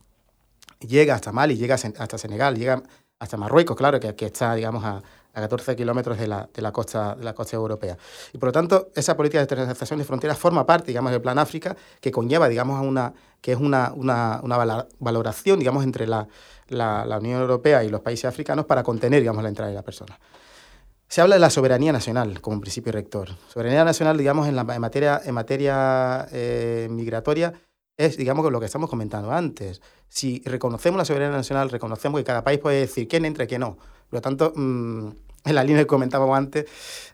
Llega 0.80 1.16
hasta 1.16 1.32
Mali, 1.32 1.58
llega 1.58 1.76
hasta 1.76 2.18
Senegal, 2.18 2.56
llega 2.56 2.82
hasta 3.20 3.38
Marruecos, 3.38 3.76
claro, 3.78 4.00
que, 4.00 4.16
que 4.16 4.26
está, 4.26 4.56
digamos, 4.56 4.84
a, 4.84 5.02
a 5.38 5.42
14 5.42 5.76
kilómetros 5.76 6.18
de 6.18 6.28
la, 6.28 6.50
de, 6.52 6.62
la 6.64 6.72
costa, 6.72 7.14
de 7.14 7.24
la 7.24 7.34
costa 7.34 7.56
europea. 7.56 7.96
Y 8.34 8.40
por 8.40 8.48
lo 8.48 8.54
tanto, 8.54 8.90
esa 8.96 9.16
política 9.16 9.38
de 9.38 9.44
externalización 9.44 10.00
de 10.00 10.06
fronteras 10.06 10.38
forma 10.38 10.66
parte, 10.66 10.88
digamos, 10.88 11.12
del 11.12 11.22
Plan 11.22 11.38
África, 11.38 11.76
que 12.02 12.12
conlleva, 12.12 12.50
digamos, 12.50 12.80
a 12.80 12.82
una, 12.82 13.14
que 13.40 13.52
es 13.52 13.60
una, 13.60 13.94
una, 13.96 14.40
una 14.42 14.88
valoración, 14.98 15.60
digamos, 15.60 15.84
entre 15.84 16.08
la, 16.08 16.28
la, 16.70 17.06
la, 17.06 17.20
Unión 17.20 17.40
Europea 17.40 17.84
y 17.84 17.90
los 17.90 18.02
países 18.02 18.26
africanos 18.26 18.66
para 18.66 18.82
contener, 18.82 19.20
digamos, 19.20 19.44
la 19.44 19.50
entrada 19.50 19.70
de 19.70 19.76
la 19.76 19.84
persona. 19.84 20.20
Se 21.08 21.22
habla 21.22 21.36
de 21.36 21.40
la 21.40 21.52
soberanía 21.52 21.92
nacional 21.92 22.42
como 22.42 22.60
principio 22.60 22.92
rector. 22.92 23.30
Soberanía 23.48 23.86
nacional, 23.86 24.18
digamos, 24.18 24.48
en, 24.48 24.56
la, 24.56 24.66
en 24.74 24.82
materia, 24.82 25.22
en 25.24 25.36
materia 25.36 26.28
eh, 26.32 26.88
migratoria 26.90 27.54
es, 27.96 28.18
digamos, 28.18 28.52
lo 28.52 28.60
que 28.60 28.66
estamos 28.66 28.90
comentando 28.90 29.32
antes. 29.32 29.82
Si 30.10 30.42
reconocemos 30.46 30.98
la 30.98 31.06
soberanía 31.06 31.38
nacional, 31.38 31.70
reconocemos 31.70 32.20
que 32.20 32.26
cada 32.26 32.44
país 32.44 32.60
puede 32.60 32.80
decir 32.80 33.08
quién 33.08 33.24
entra 33.26 33.44
y 33.44 33.48
quién 33.48 33.62
no. 33.62 33.76
Por 33.76 34.18
lo 34.18 34.22
tanto, 34.22 34.54
mmm, 34.56 35.10
en 35.48 35.56
la 35.56 35.64
línea 35.64 35.84
que 35.84 35.88
comentábamos 35.88 36.38
antes, 36.38 36.66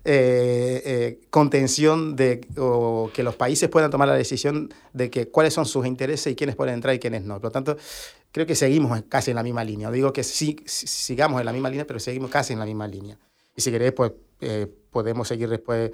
eh, 0.03 0.81
eh, 0.85 1.19
contención 1.29 2.15
de 2.15 2.45
o 2.57 3.09
que 3.13 3.23
los 3.23 3.35
países 3.35 3.69
puedan 3.69 3.89
tomar 3.89 4.07
la 4.07 4.15
decisión 4.15 4.73
de 4.93 5.09
que 5.09 5.29
cuáles 5.29 5.53
son 5.53 5.65
sus 5.65 5.85
intereses 5.85 6.31
y 6.31 6.35
quiénes 6.35 6.55
pueden 6.55 6.75
entrar 6.75 6.93
y 6.95 6.99
quiénes 6.99 7.23
no. 7.23 7.35
Por 7.35 7.45
lo 7.45 7.51
tanto, 7.51 7.77
creo 8.31 8.45
que 8.45 8.55
seguimos 8.55 9.01
casi 9.07 9.31
en 9.31 9.35
la 9.35 9.43
misma 9.43 9.63
línea. 9.63 9.89
digo 9.91 10.11
que 10.11 10.23
sí, 10.23 10.57
sigamos 10.65 11.39
en 11.39 11.45
la 11.45 11.53
misma 11.53 11.69
línea, 11.69 11.85
pero 11.85 11.99
seguimos 11.99 12.29
casi 12.29 12.53
en 12.53 12.59
la 12.59 12.65
misma 12.65 12.87
línea. 12.87 13.17
Y 13.55 13.61
si 13.61 13.71
queréis, 13.71 13.93
pues 13.93 14.11
eh, 14.41 14.67
podemos 14.91 15.27
seguir 15.27 15.47
después 15.47 15.91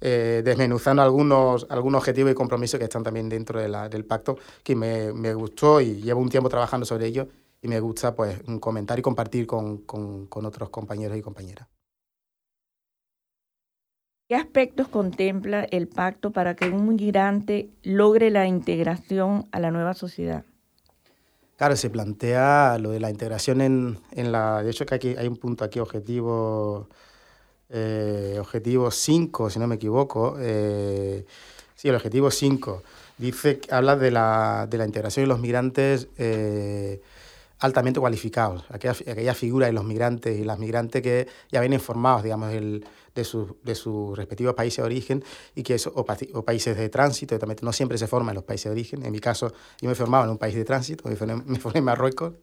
eh, 0.00 0.42
desmenuzando 0.44 1.02
algunos, 1.02 1.66
algunos 1.70 1.98
objetivos 1.98 2.30
y 2.30 2.34
compromisos 2.34 2.78
que 2.78 2.84
están 2.84 3.02
también 3.02 3.28
dentro 3.28 3.60
del 3.60 4.04
pacto, 4.04 4.38
que 4.62 4.76
me, 4.76 5.12
me 5.12 5.34
gustó 5.34 5.80
y 5.80 6.02
llevo 6.02 6.20
un 6.20 6.28
tiempo 6.28 6.48
trabajando 6.48 6.86
sobre 6.86 7.06
ello 7.06 7.26
y 7.60 7.68
me 7.68 7.80
gusta 7.80 8.14
pues 8.14 8.38
comentar 8.60 8.98
y 8.98 9.02
compartir 9.02 9.46
con, 9.46 9.78
con 9.78 10.46
otros 10.46 10.68
compañeros 10.70 11.16
y 11.16 11.22
compañeras. 11.22 11.66
¿Qué 14.28 14.36
aspectos 14.36 14.88
contempla 14.88 15.64
el 15.64 15.88
pacto 15.88 16.32
para 16.32 16.54
que 16.54 16.68
un 16.68 16.86
migrante 16.86 17.70
logre 17.82 18.30
la 18.30 18.46
integración 18.46 19.48
a 19.52 19.58
la 19.58 19.70
nueva 19.70 19.94
sociedad? 19.94 20.44
Claro, 21.56 21.74
se 21.76 21.88
plantea 21.88 22.76
lo 22.78 22.90
de 22.90 23.00
la 23.00 23.08
integración 23.08 23.62
en, 23.62 23.98
en 24.12 24.30
la... 24.30 24.62
De 24.62 24.70
hecho, 24.70 24.84
que 24.84 24.94
aquí 24.94 25.14
hay 25.16 25.26
un 25.26 25.36
punto 25.36 25.64
aquí, 25.64 25.80
objetivo 25.80 26.88
eh, 27.70 28.36
objetivo 28.38 28.90
5, 28.90 29.50
si 29.50 29.58
no 29.58 29.66
me 29.66 29.76
equivoco. 29.76 30.36
Eh, 30.38 31.24
sí, 31.74 31.88
el 31.88 31.94
objetivo 31.94 32.30
5 32.30 32.82
dice, 33.16 33.60
habla 33.70 33.96
de 33.96 34.10
la, 34.10 34.66
de 34.68 34.78
la 34.78 34.84
integración 34.84 35.24
de 35.24 35.28
los 35.28 35.40
migrantes 35.40 36.08
eh, 36.18 37.00
altamente 37.60 37.98
cualificados, 37.98 38.64
aquella, 38.70 38.92
aquella 38.92 39.34
figura 39.34 39.66
de 39.66 39.72
los 39.72 39.84
migrantes 39.84 40.38
y 40.38 40.44
las 40.44 40.58
migrantes 40.58 41.02
que 41.02 41.26
ya 41.50 41.60
vienen 41.60 41.80
formados, 41.80 42.22
digamos, 42.22 42.52
el, 42.52 42.84
de, 43.14 43.24
sus 43.24 43.48
de 43.64 43.74
sus 43.74 44.16
respectivos 44.16 44.54
países 44.54 44.78
de 44.78 44.82
origen 44.84 45.24
y 45.54 45.62
que 45.62 45.74
eso, 45.74 45.92
o, 45.94 46.04
países 46.44 46.76
de 46.76 46.88
tránsito, 46.88 47.38
no 47.62 47.72
siempre 47.72 47.98
se 47.98 48.06
forman 48.06 48.30
en 48.30 48.36
los 48.36 48.44
países 48.44 48.66
de 48.66 48.70
origen. 48.70 49.04
En 49.04 49.12
mi 49.12 49.18
caso, 49.18 49.52
yo 49.80 49.88
me 49.88 49.94
formaba 49.94 50.24
en 50.24 50.30
un 50.30 50.38
país 50.38 50.54
de 50.54 50.64
tránsito, 50.64 51.08
me 51.08 51.16
formé, 51.16 51.36
me 51.36 51.58
en 51.74 51.84
Marruecos. 51.84 52.34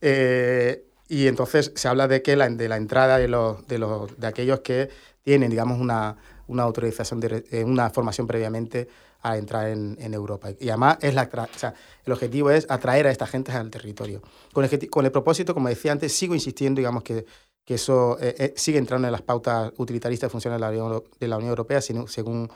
Eh, 0.00 0.84
y 1.08 1.26
entonces 1.26 1.72
se 1.74 1.88
habla 1.88 2.06
de 2.06 2.22
que 2.22 2.36
la, 2.36 2.48
de 2.48 2.68
la 2.68 2.76
entrada 2.76 3.18
de, 3.18 3.28
los, 3.28 3.66
de, 3.66 3.78
los, 3.78 4.18
de 4.18 4.26
aquellos 4.26 4.60
que 4.60 4.90
tienen, 5.24 5.50
digamos, 5.50 5.80
una, 5.80 6.16
una 6.46 6.62
autorización, 6.64 7.20
de, 7.20 7.44
eh, 7.50 7.64
una 7.64 7.90
formación 7.90 8.26
previamente 8.26 8.88
a 9.22 9.36
entrar 9.36 9.68
en, 9.68 9.96
en 10.00 10.14
Europa. 10.14 10.50
Y 10.58 10.68
además 10.68 10.98
es 11.00 11.14
la, 11.14 11.24
o 11.32 11.66
el 12.06 12.12
objetivo 12.12 12.50
es 12.50 12.66
atraer 12.70 13.06
a 13.06 13.10
esta 13.10 13.26
gente 13.26 13.52
al 13.52 13.70
territorio. 13.70 14.22
Con 14.52 14.64
el, 14.64 14.90
con 14.90 15.04
el 15.04 15.12
propósito, 15.12 15.54
como 15.54 15.68
decía 15.68 15.92
antes, 15.92 16.12
sigo 16.12 16.34
insistiendo, 16.34 16.78
digamos, 16.78 17.02
que, 17.02 17.26
que 17.64 17.74
eso 17.74 18.18
eh, 18.20 18.34
eh, 18.38 18.54
sigue 18.56 18.78
entrando 18.78 19.06
en 19.08 19.12
las 19.12 19.22
pautas 19.22 19.72
utilitaristas 19.76 20.28
de 20.28 20.30
funciones 20.30 20.58
de 20.58 20.60
la 20.60 20.70
Unión, 20.70 21.04
de 21.18 21.28
la 21.28 21.36
Unión 21.36 21.50
Europea, 21.50 21.80
sino, 21.80 22.06
según 22.06 22.50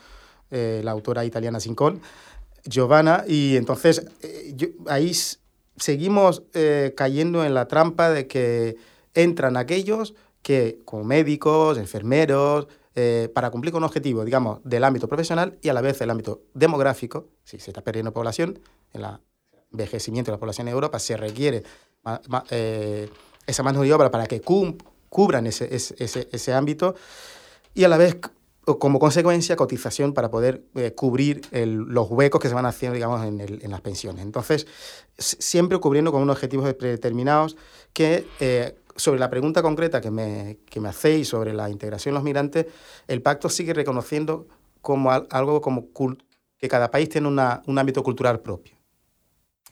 eh, 0.50 0.80
la 0.83 0.92
autora 0.92 1.25
italiana 1.25 1.61
Sincol, 1.61 2.00
Giovanna, 2.64 3.25
y 3.28 3.56
entonces 3.56 4.06
yo, 4.54 4.68
ahí 4.87 5.12
seguimos 5.76 6.44
cayendo 6.97 7.44
en 7.44 7.52
la 7.52 7.68
trampa 7.68 8.09
de 8.09 8.26
que 8.26 8.76
entran 9.12 9.59
aquellos 9.59 10.14
que, 10.44 10.82
como 10.84 11.04
médicos, 11.04 11.78
enfermeros, 11.78 12.68
eh, 12.94 13.30
para 13.34 13.50
cumplir 13.50 13.72
con 13.72 13.82
un 13.82 13.86
objetivo, 13.86 14.24
digamos, 14.24 14.60
del 14.62 14.84
ámbito 14.84 15.08
profesional 15.08 15.58
y 15.62 15.70
a 15.70 15.72
la 15.72 15.80
vez 15.80 15.98
del 15.98 16.10
ámbito 16.10 16.42
demográfico, 16.52 17.28
si 17.42 17.58
se 17.58 17.70
está 17.70 17.80
perdiendo 17.80 18.12
población, 18.12 18.60
en 18.92 19.04
el 19.04 19.18
envejecimiento 19.72 20.30
de 20.30 20.36
la 20.36 20.38
población 20.38 20.68
en 20.68 20.74
Europa 20.74 20.98
se 20.98 21.16
requiere 21.16 21.64
eh, 22.50 23.08
esa 23.46 23.62
mano 23.62 23.80
de 23.80 23.92
obra 23.92 24.10
para 24.10 24.26
que 24.26 24.42
cubran 24.42 25.46
ese, 25.46 25.74
ese, 25.74 26.28
ese 26.30 26.52
ámbito 26.52 26.94
y 27.72 27.84
a 27.84 27.88
la 27.88 27.96
vez 27.96 28.18
como 28.78 28.98
consecuencia 28.98 29.56
cotización 29.56 30.12
para 30.12 30.30
poder 30.30 30.62
eh, 30.74 30.92
cubrir 30.94 31.42
los 31.52 32.08
huecos 32.10 32.40
que 32.40 32.48
se 32.48 32.54
van 32.54 32.66
haciendo 32.66 32.94
digamos 32.94 33.24
en, 33.24 33.40
en, 33.40 33.70
las 33.70 33.80
pensiones. 33.80 34.22
Entonces 34.22 34.66
siempre 35.18 35.78
cubriendo 35.78 36.12
con 36.12 36.22
unos 36.22 36.36
objetivos 36.36 36.72
predeterminados 36.74 37.56
que 37.92 38.26
sobre 38.96 39.18
la 39.18 39.30
pregunta 39.30 39.62
concreta 39.62 40.00
que 40.00 40.10
me, 40.10 40.58
que 40.66 40.80
me 40.80 40.88
hacéis 40.88 41.28
sobre 41.28 41.52
la 41.52 41.68
integración 41.70 42.12
de 42.12 42.16
los 42.16 42.24
migrantes, 42.24 42.66
el 43.06 43.22
pacto 43.22 43.48
sigue 43.48 43.74
reconociendo 43.74 44.46
como 44.80 45.10
algo 45.10 45.60
como 45.60 45.88
que 46.58 46.68
cada 46.68 46.90
país 46.90 47.08
tiene 47.08 47.28
una, 47.28 47.62
un 47.66 47.78
ámbito 47.78 48.02
cultural 48.02 48.40
propio. 48.40 48.74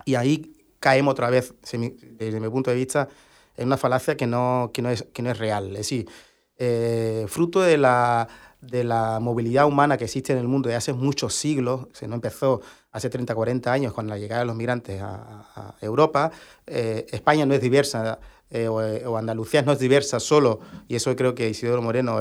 Y 0.05 0.14
ahí 0.14 0.57
caemos 0.81 1.12
otra 1.12 1.31
vez, 1.31 1.55
desde 1.71 2.41
mi 2.41 2.49
punto 2.49 2.71
de 2.71 2.76
vista, 2.76 3.09
en 3.57 3.67
una 3.67 3.76
falacia 3.76 4.17
que 4.17 4.26
no, 4.26 4.71
que 4.73 4.83
no, 4.83 4.91
es, 4.91 5.05
que 5.12 5.23
no 5.23 5.31
es 5.31 5.38
real. 5.38 5.69
Es 5.73 5.79
decir, 5.79 6.09
eh, 6.57 7.26
fruto 7.29 7.61
de 7.61 7.79
la, 7.79 8.29
de 8.62 8.85
la 8.85 9.19
movilidad 9.21 9.66
humana 9.66 9.99
que 9.99 10.04
existe 10.04 10.33
en 10.33 10.38
el 10.38 10.47
mundo 10.47 10.69
de 10.69 10.76
hace 10.76 10.92
muchos 10.92 11.35
siglos, 11.35 11.88
se 11.92 12.07
no 12.07 12.14
empezó 12.14 12.62
hace 12.92 13.11
30, 13.11 13.35
40 13.35 13.73
años 13.73 13.92
con 13.92 14.07
la 14.09 14.16
llegada 14.16 14.42
de 14.42 14.47
los 14.47 14.57
migrantes 14.57 15.02
a, 15.02 15.75
Europa, 15.81 16.31
eh, 16.66 17.07
España 17.11 17.45
no 17.45 17.54
es 17.54 17.61
diversa 17.61 18.21
eh, 18.50 18.69
o, 18.69 18.81
eh, 18.81 19.04
o, 19.04 19.19
Andalucía 19.19 19.62
no 19.62 19.73
es 19.73 19.81
diversa 19.81 20.21
solo, 20.21 20.61
y 20.87 20.95
eso 20.95 21.14
creo 21.16 21.35
que 21.35 21.49
Isidoro 21.49 21.83
Moreno 21.83 22.19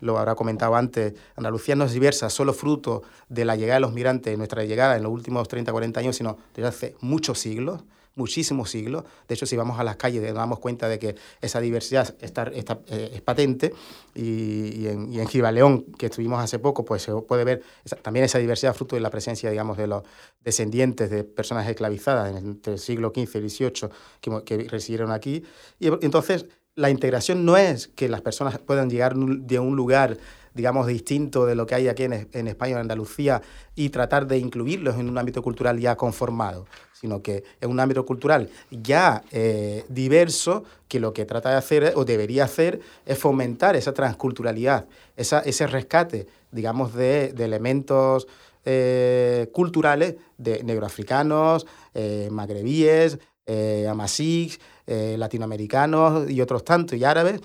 lo 0.00 0.18
habrá 0.18 0.34
comentado 0.34 0.76
antes, 0.76 1.12
Andalucía 1.36 1.76
no 1.76 1.84
es 1.84 1.92
diversa 1.92 2.30
solo 2.30 2.54
fruto 2.54 3.02
de 3.28 3.44
la 3.44 3.56
llegada 3.56 3.74
de 3.74 3.80
los 3.80 3.92
migrantes, 3.92 4.36
nuestra 4.38 4.64
llegada 4.64 4.96
en 4.96 5.02
los 5.02 5.12
últimos 5.12 5.46
30, 5.46 5.72
40 5.72 6.00
años, 6.00 6.16
sino 6.16 6.38
desde 6.54 6.68
hace 6.68 6.94
muchos 7.00 7.38
siglos 7.38 7.82
muchísimos 8.16 8.70
siglos. 8.70 9.04
De 9.28 9.34
hecho, 9.34 9.46
si 9.46 9.56
vamos 9.56 9.78
a 9.78 9.84
las 9.84 9.96
calles 9.96 10.22
nos 10.22 10.34
damos 10.34 10.58
cuenta 10.58 10.88
de 10.88 10.98
que 10.98 11.14
esa 11.40 11.60
diversidad 11.60 12.16
está, 12.20 12.44
está 12.44 12.80
eh, 12.88 13.12
es 13.14 13.20
patente 13.22 13.72
y, 14.14 14.88
en, 14.88 15.12
y 15.12 15.24
Gibaleón, 15.26 15.84
que 15.98 16.06
estuvimos 16.06 16.42
hace 16.42 16.58
poco, 16.58 16.84
pues 16.84 17.02
se 17.02 17.12
puede 17.12 17.44
ver 17.44 17.62
esa, 17.84 17.96
también 17.96 18.24
esa 18.24 18.38
diversidad 18.38 18.74
fruto 18.74 18.96
de 18.96 19.02
la 19.02 19.10
presencia, 19.10 19.50
digamos, 19.50 19.76
de 19.76 19.86
los 19.86 20.02
descendientes 20.42 21.10
de 21.10 21.24
personas 21.24 21.68
esclavizadas 21.68 22.36
entre 22.36 22.74
el 22.74 22.78
siglo 22.78 23.12
XV 23.14 23.36
y 23.36 23.48
XVIII 23.48 23.88
que, 24.20 24.44
que 24.44 24.68
residieron 24.68 25.12
aquí. 25.12 25.44
Y 25.78 25.88
entonces, 25.88 26.46
la 26.76 26.90
integración 26.90 27.44
no 27.44 27.56
es 27.56 27.88
que 27.88 28.08
las 28.08 28.20
personas 28.20 28.58
puedan 28.58 28.88
llegar 28.88 29.16
de 29.16 29.58
un 29.58 29.74
lugar 29.74 30.18
digamos, 30.56 30.86
distinto 30.86 31.44
de 31.44 31.54
lo 31.54 31.66
que 31.66 31.74
hay 31.74 31.88
aquí 31.88 32.04
en, 32.04 32.28
en 32.32 32.48
España 32.48 32.72
o 32.72 32.76
en 32.76 32.82
Andalucía 32.82 33.42
y 33.74 33.90
tratar 33.90 34.26
de 34.26 34.38
incluirlos 34.38 34.96
en 34.96 35.08
un 35.10 35.18
ámbito 35.18 35.42
cultural 35.42 35.78
ya 35.78 35.96
conformado, 35.96 36.66
sino 36.94 37.22
que 37.22 37.44
es 37.60 37.68
un 37.68 37.78
ámbito 37.78 38.06
cultural 38.06 38.48
ya 38.70 39.22
eh, 39.32 39.84
diverso 39.90 40.64
que 40.88 40.98
lo 40.98 41.12
que 41.12 41.26
trata 41.26 41.50
de 41.50 41.56
hacer 41.56 41.92
o 41.94 42.06
debería 42.06 42.44
hacer 42.44 42.80
es 43.04 43.18
fomentar 43.18 43.76
esa 43.76 43.92
transculturalidad, 43.92 44.86
esa, 45.14 45.40
ese 45.40 45.66
rescate, 45.66 46.26
digamos, 46.50 46.94
de, 46.94 47.34
de 47.34 47.44
elementos 47.44 48.26
eh, 48.64 49.50
culturales 49.52 50.16
de 50.38 50.64
negroafricanos, 50.64 51.66
eh, 51.92 52.28
magrebíes, 52.32 53.18
eh, 53.44 53.86
eh, 54.86 55.16
latinoamericanos 55.18 56.30
y 56.30 56.40
otros 56.40 56.64
tantos, 56.64 56.98
y 56.98 57.04
árabes, 57.04 57.40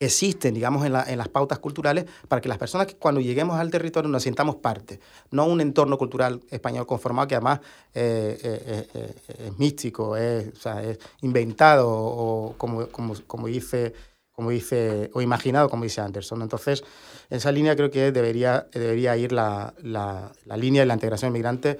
existen, 0.00 0.54
digamos, 0.54 0.84
en, 0.86 0.94
la, 0.94 1.04
en, 1.04 1.18
las 1.18 1.28
pautas 1.28 1.58
culturales 1.58 2.06
para 2.26 2.40
que 2.40 2.48
las 2.48 2.56
personas 2.56 2.86
que 2.86 2.96
cuando 2.96 3.20
lleguemos 3.20 3.60
al 3.60 3.70
territorio 3.70 4.08
nos 4.08 4.22
sintamos 4.22 4.56
parte, 4.56 4.98
no 5.30 5.44
un 5.44 5.60
entorno 5.60 5.98
cultural 5.98 6.40
español 6.50 6.86
conformado 6.86 7.28
que 7.28 7.34
además 7.34 7.60
eh, 7.94 8.38
eh, 8.42 8.88
eh, 8.94 9.14
es 9.46 9.58
místico, 9.58 10.16
es, 10.16 10.48
o 10.56 10.60
sea, 10.60 10.82
es 10.82 10.98
inventado 11.20 11.86
o 11.90 12.54
como, 12.56 12.86
como, 12.88 13.14
como, 13.26 13.46
dice, 13.46 13.92
como 14.32 14.48
dice, 14.50 15.10
o 15.12 15.20
imaginado, 15.20 15.68
como 15.68 15.84
dice 15.84 16.00
Anderson. 16.00 16.40
Entonces, 16.40 16.82
en 17.28 17.36
esa 17.36 17.52
línea 17.52 17.76
creo 17.76 17.90
que 17.90 18.10
debería, 18.10 18.68
debería 18.72 19.18
ir 19.18 19.32
la, 19.32 19.74
la, 19.82 20.32
la 20.46 20.56
línea 20.56 20.80
de 20.80 20.86
la 20.86 20.94
integración 20.94 21.30
migrante 21.30 21.78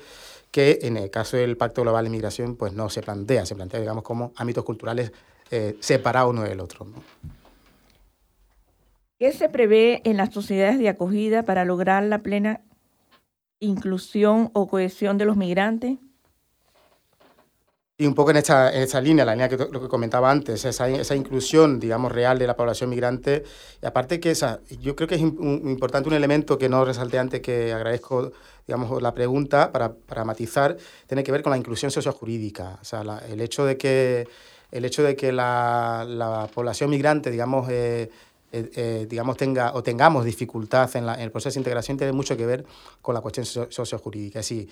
que 0.51 0.81
en 0.83 0.97
el 0.97 1.11
caso 1.11 1.37
del 1.37 1.57
Pacto 1.57 1.83
Global 1.83 2.05
de 2.05 2.11
Migración 2.11 2.57
pues 2.57 2.73
no 2.73 2.91
se 2.91 3.03
plantea, 3.03 3.47
se 3.47 3.55
plantea 3.55 3.81
digamos 3.81 4.03
como 4.03 4.33
ámbitos 4.37 4.65
culturales 4.65 5.13
eh, 5.51 5.77
separados 5.81 6.31
uno 6.31 6.43
del 6.43 6.61
otro. 6.61 6.87
¿Qué 9.19 9.33
se 9.33 9.49
prevé 9.49 10.01
en 10.05 10.17
las 10.17 10.33
sociedades 10.33 10.79
de 10.79 10.89
acogida 10.89 11.45
para 11.45 11.65
lograr 11.65 12.03
la 12.05 12.21
plena 12.21 12.63
inclusión 13.59 14.51
o 14.55 14.67
cohesión 14.67 15.19
de 15.19 15.27
los 15.27 15.37
migrantes? 15.37 15.99
Y 18.01 18.07
un 18.07 18.15
poco 18.15 18.31
en 18.31 18.39
esta, 18.39 18.73
en 18.73 18.81
esta 18.81 18.99
línea, 18.99 19.27
la 19.27 19.33
línea 19.33 19.47
que 19.47 19.59
lo 19.59 19.79
que 19.79 19.87
comentaba 19.87 20.31
antes, 20.31 20.65
esa, 20.65 20.89
esa 20.89 21.15
inclusión, 21.15 21.79
digamos, 21.79 22.11
real 22.11 22.39
de 22.39 22.47
la 22.47 22.57
población 22.57 22.89
migrante. 22.89 23.45
Y 23.83 23.85
aparte 23.85 24.19
que 24.19 24.31
esa, 24.31 24.61
yo 24.81 24.97
creo 24.97 25.07
que 25.07 25.17
es 25.17 25.21
importante 25.21 26.09
un 26.09 26.15
elemento 26.15 26.57
que 26.57 26.71
no 26.71 26.83
resalté 26.83 27.19
antes, 27.19 27.43
que 27.43 27.75
agradezco, 27.75 28.33
digamos, 28.67 29.03
la 29.03 29.13
pregunta 29.13 29.71
para, 29.71 29.93
para 29.93 30.25
matizar, 30.25 30.79
tiene 31.07 31.23
que 31.23 31.31
ver 31.31 31.43
con 31.43 31.51
la 31.51 31.59
inclusión 31.59 31.91
sociojurídica. 31.91 32.79
O 32.81 32.85
sea, 32.87 33.03
el 33.29 33.39
hecho 33.43 33.67
de 33.67 33.77
que, 33.77 34.27
el 34.73 34.87
hecho 34.87 35.03
de 35.03 35.15
que 35.15 35.31
la, 35.31 36.07
la 36.09 36.49
población 36.55 36.89
migrante, 36.89 37.31
digamos, 37.31 37.69
eh, 37.69 38.11
eh, 38.51 38.71
eh, 38.77 39.07
digamos, 39.11 39.37
tenga 39.37 39.75
o 39.75 39.83
tengamos 39.83 40.25
dificultad 40.25 40.89
en, 40.97 41.05
la, 41.05 41.17
en, 41.17 41.21
el 41.21 41.31
proceso 41.31 41.53
de 41.53 41.61
integración 41.61 41.99
tiene 41.99 42.15
mucho 42.15 42.35
que 42.35 42.47
ver 42.47 42.65
con 43.03 43.15
la 43.15 43.21
cuestión 43.21 43.45
sociojurídica. 43.45 44.41
Es 44.41 44.49
decir, 44.49 44.69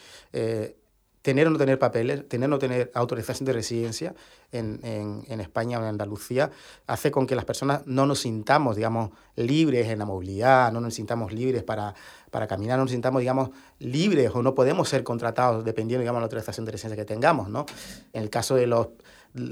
tener 1.23 1.47
o 1.47 1.51
no 1.51 1.59
tener 1.59 1.79
papeles, 1.79 2.29
tener 2.29 2.47
o 2.47 2.51
no 2.51 2.59
tener 2.59 2.91
autorización 2.95 3.47
de 3.47 3.53
residencia 3.53 4.15
en, 4.53 4.81
en, 4.83 5.25
en, 5.29 5.41
España 5.41 5.79
o 5.79 5.83
en 5.83 5.89
Andalucía, 5.89 6.51
hace 6.87 7.11
con 7.11 7.27
que 7.27 7.35
las 7.35 7.45
personas 7.45 7.83
no 7.87 8.07
nos 8.07 8.21
sintamos, 8.21 8.77
digamos, 8.77 9.11
libres 9.37 9.89
en 9.89 9.99
la 9.99 10.05
movilidad, 10.05 10.73
no 10.73 10.81
nos 10.81 10.95
sintamos 10.95 11.33
libres 11.33 11.63
para, 11.63 11.95
para 12.31 12.47
caminar, 12.47 12.79
no 12.79 12.85
nos 12.85 12.93
sintamos, 12.93 13.21
digamos, 13.21 13.51
libres 13.79 14.31
o 14.35 14.43
no 14.43 14.55
podemos 14.55 14.89
ser 14.89 15.05
contratados 15.05 15.65
dependiendo, 15.65 16.03
digamos, 16.03 16.19
de 16.19 16.23
la 16.23 16.27
autorización 16.27 16.67
de 16.67 16.73
residencia 16.73 16.97
que 16.97 17.07
tengamos, 17.07 17.49
¿no? 17.49 17.67
En 18.13 18.23
el 18.23 18.31
caso 18.31 18.55
de 18.55 18.67
los 18.67 18.89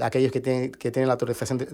aquellos 0.01 0.31
que 0.31 0.41
tienen, 0.41 0.71
que 0.71 0.91
tienen 0.91 1.07
la 1.07 1.17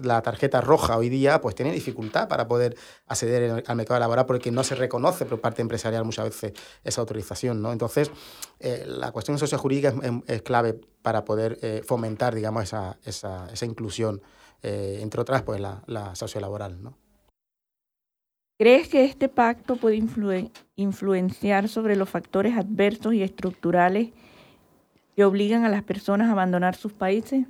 la 0.02 0.22
tarjeta 0.22 0.60
roja 0.60 0.96
hoy 0.96 1.08
día, 1.08 1.40
pues 1.40 1.54
tienen 1.54 1.74
dificultad 1.74 2.28
para 2.28 2.48
poder 2.48 2.76
acceder 3.06 3.64
al 3.66 3.76
mercado 3.76 4.00
laboral 4.00 4.26
porque 4.26 4.50
no 4.50 4.64
se 4.64 4.74
reconoce 4.74 5.26
por 5.26 5.40
parte 5.40 5.62
empresarial 5.62 6.04
muchas 6.04 6.26
veces 6.26 6.52
esa 6.82 7.00
autorización, 7.00 7.62
¿no? 7.62 7.72
Entonces, 7.72 8.10
eh, 8.60 8.84
la 8.86 9.12
cuestión 9.12 9.38
sociojurídica 9.38 9.88
es, 9.88 10.12
es, 10.26 10.42
clave 10.42 10.80
para 11.02 11.24
poder 11.24 11.58
eh, 11.62 11.82
fomentar, 11.86 12.34
digamos, 12.34 12.64
esa, 12.64 12.98
esa, 13.04 13.66
inclusión, 13.66 14.22
eh, 14.62 14.98
entre 15.00 15.20
otras, 15.20 15.42
pues 15.42 15.60
la, 15.60 15.82
la 15.86 16.14
sociolaboral, 16.14 16.82
¿no? 16.82 16.96
¿Crees 18.56 18.88
que 18.88 19.04
este 19.04 19.28
pacto 19.28 19.74
puede 19.74 19.96
influ 19.96 20.50
influenciar 20.76 21.68
sobre 21.68 21.96
los 21.96 22.08
factores 22.08 22.56
adversos 22.56 23.12
y 23.12 23.22
estructurales 23.22 24.10
que 25.16 25.24
obligan 25.24 25.64
a 25.64 25.68
las 25.68 25.82
personas 25.82 26.28
a 26.28 26.32
abandonar 26.32 26.76
sus 26.76 26.92
países? 26.92 27.46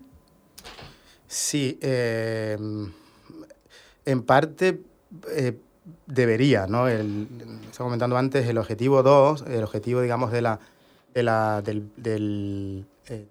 Sí, 1.26 1.78
eh, 1.81 2.57
en 4.04 4.23
parte 4.23 4.81
eh, 5.31 5.59
debería, 6.07 6.66
¿no? 6.66 6.88
El, 6.88 7.28
estaba 7.71 7.87
comentando 7.87 8.16
antes, 8.16 8.47
el 8.47 8.59
objetivo 8.59 9.02
2, 9.02 9.45
el 9.49 9.62
objetivo, 9.62 10.00
digamos, 10.00 10.33
de 10.33 10.43
la, 10.43 10.61
de 11.12 11.23
la, 11.23 11.62
del, 11.62 11.90
del, 11.97 12.87
eh, 13.09 13.26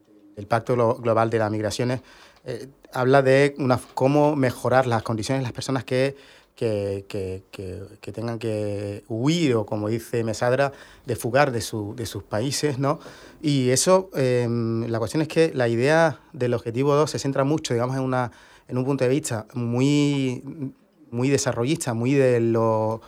Pacto 0.47 0.97
Global 0.97 1.29
de 1.29 1.39
las 1.39 1.51
Migraciones, 1.51 2.01
eh, 2.45 2.67
habla 2.91 3.21
de 3.21 3.55
una, 3.57 3.79
cómo 3.93 4.35
mejorar 4.35 4.87
las 4.87 5.03
condiciones 5.03 5.41
de 5.41 5.43
las 5.43 5.53
personas 5.53 5.83
que 5.83 6.15
que, 6.55 7.05
que, 7.07 7.43
que, 7.51 7.81
que, 7.99 8.11
tengan 8.11 8.39
que 8.39 9.03
huir 9.07 9.55
o, 9.55 9.65
como 9.65 9.89
dice 9.89 10.23
Mesadra, 10.23 10.71
de 11.05 11.15
fugar 11.15 11.51
de, 11.51 11.61
su, 11.61 11.95
de 11.95 12.05
sus 12.05 12.23
países, 12.23 12.79
¿no? 12.79 12.99
Y 13.41 13.69
eso, 13.69 14.09
eh, 14.15 14.47
la 14.87 14.99
cuestión 14.99 15.21
es 15.21 15.27
que 15.27 15.51
la 15.53 15.67
idea 15.67 16.19
del 16.31 16.53
objetivo 16.53 16.95
2 16.95 17.09
se 17.09 17.19
centra 17.19 17.43
mucho, 17.43 17.73
digamos, 17.73 17.97
en, 17.97 18.03
una, 18.03 18.31
en 18.67 18.77
un 18.77 18.85
punto 18.85 19.03
de 19.03 19.09
vista 19.09 19.47
muy, 19.53 20.43
muy 21.11 21.29
desarrollista, 21.29 21.93
muy 21.93 22.13
de 22.13 22.39
lo 22.39 23.01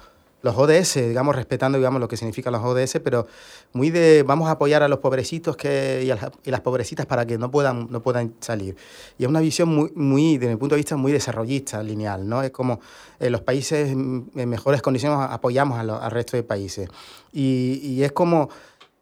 los 0.46 0.56
ODS, 0.56 1.08
digamos, 1.08 1.36
respetando 1.36 1.80
digamos, 1.80 2.00
lo 2.00 2.08
que 2.08 2.18
significan 2.18 2.54
los 2.54 2.64
ODS, 2.64 3.00
pero 3.04 3.26
muy 3.74 3.90
de 3.90 4.22
vamos 4.22 4.48
a 4.48 4.52
apoyar 4.52 4.84
a 4.84 4.88
los 4.88 5.00
pobrecitos 5.00 5.58
que, 5.58 6.04
y, 6.04 6.52
las, 6.52 6.62
pobrecitas 6.62 7.08
para 7.08 7.26
que 7.26 7.40
no 7.40 7.50
puedan, 7.50 7.88
no 7.90 8.04
puedan 8.04 8.36
salir. 8.42 8.76
Y 9.18 9.24
es 9.24 9.30
una 9.30 9.40
visión 9.40 9.70
muy, 9.70 9.92
muy, 9.96 10.38
desde 10.38 10.54
mi 10.54 10.60
punto 10.60 10.76
de 10.76 10.82
vista, 10.82 10.96
muy 10.98 11.12
desarrollista, 11.12 11.82
lineal, 11.82 12.30
¿no? 12.30 12.44
Es 12.44 12.52
como 12.52 12.80
en 13.20 13.32
los 13.32 13.42
países 13.42 13.90
en 13.90 14.30
mejores 14.48 14.84
condiciones 14.84 15.18
apoyamos 15.20 15.80
al 15.80 16.12
resto 16.12 16.38
de 16.38 16.44
países. 16.44 16.90
Y, 17.34 17.80
y 17.82 18.04
es 18.04 18.12
como 18.12 18.50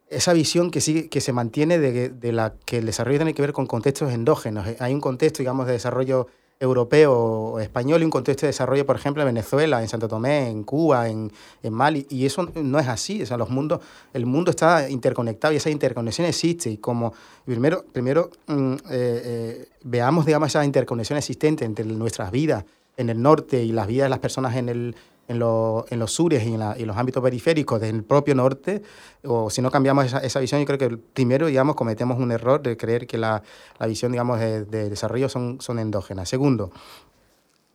esa 0.08 0.32
visión 0.32 0.70
que, 0.70 0.80
sigue, 0.80 1.10
que 1.10 1.20
se 1.20 1.34
mantiene 1.34 1.78
de, 1.78 2.08
de 2.08 2.32
la 2.32 2.54
que 2.64 2.78
el 2.78 2.86
desarrollo 2.86 3.18
tiene 3.18 3.34
que 3.34 3.42
ver 3.42 3.52
con 3.52 3.66
contextos 3.66 4.10
endógenos. 4.14 4.66
Hay 4.78 4.94
un 4.94 5.02
contexto, 5.02 5.40
digamos, 5.40 5.66
de 5.66 5.72
desarrollo 5.72 6.26
europeo 6.64 7.12
o 7.12 7.60
español 7.60 8.02
y 8.02 8.04
un 8.04 8.10
contexto 8.10 8.46
de 8.46 8.48
desarrollo, 8.48 8.84
por 8.84 8.96
ejemplo, 8.96 9.22
en 9.22 9.28
Venezuela, 9.28 9.80
en 9.80 9.88
Santo 9.88 10.08
Tomé, 10.08 10.48
en 10.48 10.64
Cuba, 10.64 11.08
en, 11.08 11.30
en, 11.62 11.72
Mali, 11.72 12.06
y 12.10 12.26
eso 12.26 12.48
no 12.54 12.78
es 12.78 12.88
así, 12.88 13.22
o 13.22 13.26
sea, 13.26 13.36
los 13.36 13.50
mundos, 13.50 13.80
el 14.12 14.26
mundo 14.26 14.50
está 14.50 14.90
interconectado 14.90 15.54
y 15.54 15.58
esa 15.58 15.70
interconexión 15.70 16.26
existe, 16.26 16.70
y 16.70 16.78
como 16.78 17.12
primero, 17.44 17.84
primero 17.92 18.30
mm, 18.46 18.72
eh, 18.72 18.78
eh, 18.90 19.68
veamos, 19.82 20.26
digamos, 20.26 20.48
esa 20.48 20.64
interconexión 20.64 21.16
existente 21.16 21.64
entre 21.64 21.84
nuestras 21.84 22.30
vidas 22.30 22.64
en 22.96 23.10
el 23.10 23.20
norte 23.20 23.62
y 23.62 23.72
las 23.72 23.86
vidas 23.86 24.06
de 24.06 24.10
las 24.10 24.20
personas 24.20 24.56
en 24.56 24.68
el, 24.68 24.96
en, 25.28 25.38
lo, 25.38 25.86
en 25.90 25.98
los 25.98 26.12
sures 26.12 26.44
y 26.44 26.54
en, 26.54 26.60
la, 26.60 26.76
y 26.78 26.84
los 26.84 26.96
ámbitos 26.96 27.22
periféricos 27.22 27.80
del 27.80 28.04
propio 28.04 28.34
norte, 28.34 28.82
o 29.24 29.50
si 29.50 29.62
no 29.62 29.70
cambiamos 29.70 30.06
esa, 30.06 30.18
esa, 30.18 30.40
visión, 30.40 30.60
yo 30.60 30.66
creo 30.66 30.78
que 30.78 30.96
primero, 30.96 31.46
digamos, 31.46 31.76
cometemos 31.76 32.18
un 32.18 32.32
error 32.32 32.62
de 32.62 32.76
creer 32.76 33.06
que 33.06 33.18
la, 33.18 33.42
la 33.78 33.86
visión, 33.86 34.12
digamos, 34.12 34.40
de, 34.40 34.64
de, 34.64 34.90
desarrollo 34.90 35.28
son, 35.28 35.60
son 35.60 35.78
endógenas. 35.78 36.28
Segundo, 36.28 36.70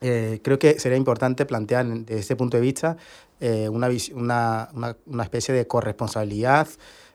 eh, 0.02 0.40
creo 0.44 0.60
que 0.60 0.80
sería 0.80 0.98
importante 0.98 1.46
plantear 1.46 1.86
desde 1.86 2.20
este 2.20 2.36
punto 2.36 2.58
de 2.58 2.62
vista 2.62 2.98
eh, 3.40 3.68
una, 3.70 3.90
una, 4.14 4.98
una, 5.06 5.24
especie 5.24 5.54
de 5.54 5.68
corresponsabilidad 5.68 6.68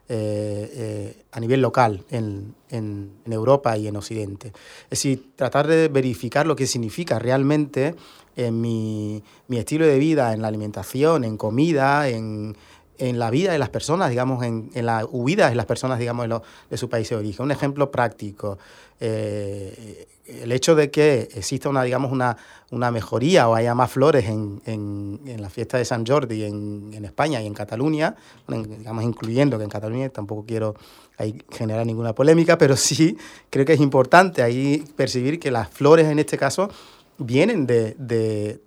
eh, 0.06 0.70
eh, 0.74 1.24
a 1.32 1.40
nivel 1.40 1.62
local 1.62 2.04
en, 2.10 2.54
en, 2.68 3.10
Europa 3.24 3.78
y 3.78 3.88
en 3.88 3.96
Occidente. 3.96 4.48
Es 4.84 4.90
decir, 4.90 5.30
tratar 5.34 5.66
de 5.66 5.88
verificar 5.88 6.46
lo 6.46 6.56
que 6.56 6.66
significa 6.66 7.18
realmente 7.18 7.94
en 8.36 8.60
mi, 8.60 9.22
mi 9.48 9.58
estilo 9.58 9.86
de 9.86 9.98
vida, 9.98 10.32
en 10.32 10.42
la 10.42 10.48
alimentación, 10.48 11.24
en 11.24 11.36
comida, 11.36 12.08
en, 12.08 12.56
en 12.98 13.18
la 13.18 13.30
vida 13.30 13.52
de 13.52 13.58
las 13.58 13.70
personas, 13.70 14.10
digamos, 14.10 14.44
en, 14.44 14.70
en 14.74 14.86
la 14.86 15.04
huida 15.04 15.48
de 15.48 15.54
las 15.54 15.66
personas, 15.66 15.98
digamos, 15.98 16.28
de, 16.28 16.40
de, 16.70 16.76
su 16.76 16.88
país 16.88 17.08
de 17.08 17.16
origen. 17.16 17.44
Un 17.44 17.50
ejemplo 17.50 17.90
práctico, 17.90 18.58
eh, 19.00 20.06
el 20.26 20.52
hecho 20.52 20.74
de 20.74 20.90
que 20.90 21.28
exista 21.34 21.68
una, 21.68 21.82
digamos, 21.82 22.10
una, 22.10 22.36
una 22.70 22.90
mejoría 22.90 23.48
o 23.48 23.54
haya 23.54 23.74
más 23.74 23.90
flores 23.90 24.26
en, 24.26 24.62
en, 24.64 25.20
en 25.26 25.42
la 25.42 25.50
fiesta 25.50 25.76
de 25.76 25.84
San 25.84 26.06
Jordi 26.06 26.44
en, 26.44 26.92
en 26.94 27.04
España 27.04 27.42
y 27.42 27.46
en 27.46 27.54
Cataluña, 27.54 28.14
digamos, 28.48 29.04
incluyendo 29.04 29.58
que 29.58 29.64
en 29.64 29.70
Cataluña 29.70 30.08
tampoco 30.08 30.44
quiero 30.46 30.74
ahí 31.18 31.42
generar 31.50 31.84
ninguna 31.86 32.14
polémica, 32.14 32.56
pero 32.56 32.76
sí 32.76 33.16
creo 33.50 33.64
que 33.66 33.74
es 33.74 33.80
importante 33.80 34.42
ahí 34.42 34.84
percibir 34.96 35.38
que 35.38 35.50
las 35.50 35.68
flores 35.68 36.06
en 36.06 36.18
este 36.18 36.38
caso 36.38 36.70
vienen 37.18 37.66
de, 37.66 37.94
de, 37.98 38.60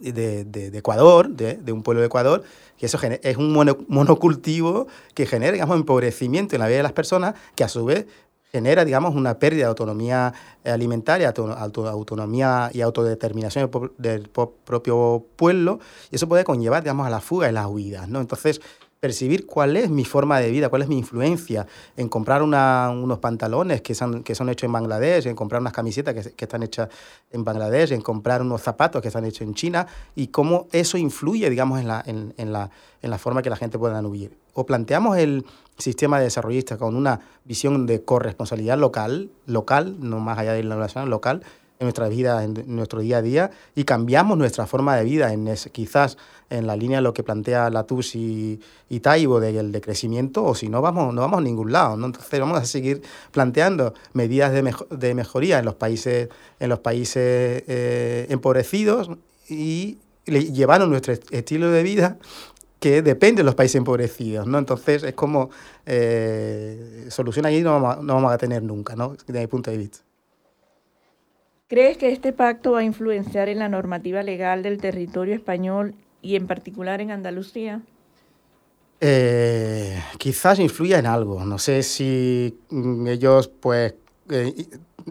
de, 0.00 0.44
de 0.44 0.78
Ecuador, 0.78 1.28
de, 1.30 1.72
un 1.72 1.82
pueblo 1.82 2.00
de 2.00 2.06
Ecuador, 2.06 2.42
y 2.78 2.84
eso 2.84 2.98
es 3.02 3.36
un 3.36 3.52
mono, 3.52 3.78
monocultivo 3.88 4.86
que 5.14 5.26
genera, 5.26 5.52
digamos, 5.52 5.76
empobrecimiento 5.76 6.54
en 6.54 6.60
la 6.60 6.68
vida 6.68 6.78
de 6.78 6.82
las 6.84 6.92
personas, 6.92 7.34
que 7.54 7.64
a 7.64 7.68
su 7.68 7.84
vez 7.84 8.06
genera, 8.52 8.84
digamos, 8.84 9.14
una 9.14 9.38
pérdida 9.38 9.64
de 9.64 9.68
autonomía 9.68 10.32
alimentaria, 10.64 11.28
auto, 11.28 11.88
autonomía 11.88 12.70
y 12.72 12.80
autodeterminación 12.80 13.70
del, 13.98 14.28
propio 14.28 15.26
pueblo, 15.36 15.80
y 16.10 16.16
eso 16.16 16.28
puede 16.28 16.44
conllevar, 16.44 16.82
digamos, 16.82 17.06
a 17.06 17.10
la 17.10 17.20
fuga 17.20 17.48
y 17.48 17.52
las 17.52 17.66
huidas, 17.66 18.08
¿no? 18.08 18.20
Entonces, 18.20 18.60
percibir 19.00 19.46
cuál 19.46 19.76
es 19.76 19.90
mi 19.90 20.04
forma 20.04 20.40
de 20.40 20.50
vida, 20.50 20.68
cuál 20.68 20.82
es 20.82 20.88
mi 20.88 20.98
influencia 20.98 21.66
en 21.96 22.08
comprar 22.08 22.42
una, 22.42 22.90
unos 22.90 23.18
pantalones 23.18 23.80
que 23.80 23.94
son, 23.94 24.22
que 24.22 24.34
son 24.34 24.48
hechos 24.48 24.66
en 24.66 24.72
Bangladesh, 24.72 25.26
en 25.26 25.36
comprar 25.36 25.60
unas 25.60 25.72
camisetas 25.72 26.14
que, 26.14 26.32
que, 26.32 26.44
están 26.44 26.62
hechas 26.62 26.88
en 27.30 27.44
Bangladesh, 27.44 27.92
en 27.92 28.00
comprar 28.00 28.42
unos 28.42 28.62
zapatos 28.62 29.00
que 29.00 29.08
están 29.08 29.24
hechos 29.24 29.42
en 29.42 29.54
China 29.54 29.86
y 30.16 30.28
cómo 30.28 30.66
eso 30.72 30.98
influye, 30.98 31.48
digamos, 31.50 31.80
en 31.80 31.88
la, 31.88 32.02
en, 32.06 32.34
en 32.36 32.52
la, 32.52 32.70
en 33.02 33.10
la 33.10 33.18
forma 33.18 33.42
que 33.42 33.50
la 33.50 33.56
gente 33.56 33.78
pueda 33.78 34.00
huir. 34.00 34.36
O 34.54 34.66
planteamos 34.66 35.16
el 35.18 35.44
sistema 35.76 36.18
desarrollista 36.18 36.76
con 36.76 36.96
una 36.96 37.20
visión 37.44 37.86
de 37.86 38.02
corresponsabilidad 38.02 38.78
local, 38.78 39.30
local, 39.46 39.96
no 40.00 40.18
más 40.18 40.38
allá 40.38 40.54
de 40.54 40.64
la 40.64 40.76
nacional, 40.76 41.08
local, 41.08 41.44
en 41.78 41.84
nuestra 41.84 42.08
vida, 42.08 42.42
en 42.42 42.64
nuestro 42.66 43.00
día 43.00 43.18
a 43.18 43.22
día, 43.22 43.50
y 43.74 43.84
cambiamos 43.84 44.36
nuestra 44.36 44.66
forma 44.66 44.96
de 44.96 45.04
vida, 45.04 45.32
en 45.32 45.46
ese, 45.46 45.70
quizás 45.70 46.16
en 46.50 46.66
la 46.66 46.76
línea 46.76 46.98
de 46.98 47.02
lo 47.02 47.14
que 47.14 47.22
plantea 47.22 47.70
Latus 47.70 48.16
y, 48.16 48.60
y 48.88 49.00
Taibo 49.00 49.38
del 49.38 49.70
decrecimiento, 49.70 50.44
o 50.44 50.54
si 50.54 50.68
no, 50.68 50.82
vamos, 50.82 51.14
no 51.14 51.20
vamos 51.20 51.38
a 51.38 51.42
ningún 51.42 51.72
lado. 51.72 51.96
¿no? 51.96 52.06
Entonces 52.06 52.40
vamos 52.40 52.58
a 52.58 52.64
seguir 52.64 53.02
planteando 53.30 53.94
medidas 54.12 54.52
de, 54.52 54.62
mejo 54.62 54.86
de 54.90 55.14
mejoría 55.14 55.58
en 55.58 55.64
los 55.64 55.74
países, 55.74 56.28
en 56.58 56.68
los 56.68 56.80
países 56.80 57.62
eh, 57.68 58.26
empobrecidos, 58.30 59.10
y 59.48 59.98
llevaron 60.26 60.90
nuestro 60.90 61.14
estilo 61.30 61.70
de 61.70 61.82
vida 61.82 62.18
que 62.80 63.02
depende 63.02 63.40
de 63.40 63.44
los 63.44 63.54
países 63.54 63.76
empobrecidos, 63.76 64.46
¿no? 64.46 64.58
Entonces 64.58 65.02
es 65.02 65.14
como 65.14 65.50
eh, 65.86 67.06
solución 67.10 67.46
ahí 67.46 67.60
no 67.62 67.72
vamos, 67.80 68.04
no 68.04 68.14
vamos 68.14 68.32
a 68.32 68.38
tener 68.38 68.62
nunca, 68.62 68.94
¿no? 68.94 69.16
Desde 69.26 69.40
mi 69.40 69.46
punto 69.46 69.70
de 69.70 69.78
vista. 69.78 70.07
¿Crees 71.68 71.98
que 71.98 72.10
este 72.10 72.32
pacto 72.32 72.72
va 72.72 72.78
a 72.78 72.84
influenciar 72.84 73.50
en 73.50 73.58
la 73.58 73.68
normativa 73.68 74.22
legal 74.22 74.62
del 74.62 74.78
territorio 74.78 75.34
español 75.34 75.94
y 76.22 76.36
en 76.36 76.46
particular 76.46 77.02
en 77.02 77.10
Andalucía? 77.10 77.82
Eh, 79.00 80.02
quizás 80.16 80.58
influya 80.60 80.98
en 80.98 81.04
algo. 81.04 81.44
No 81.44 81.58
sé 81.58 81.82
si 81.82 82.58
mm, 82.70 83.06
ellos 83.08 83.48
pues 83.48 83.94
eh, 84.30 84.66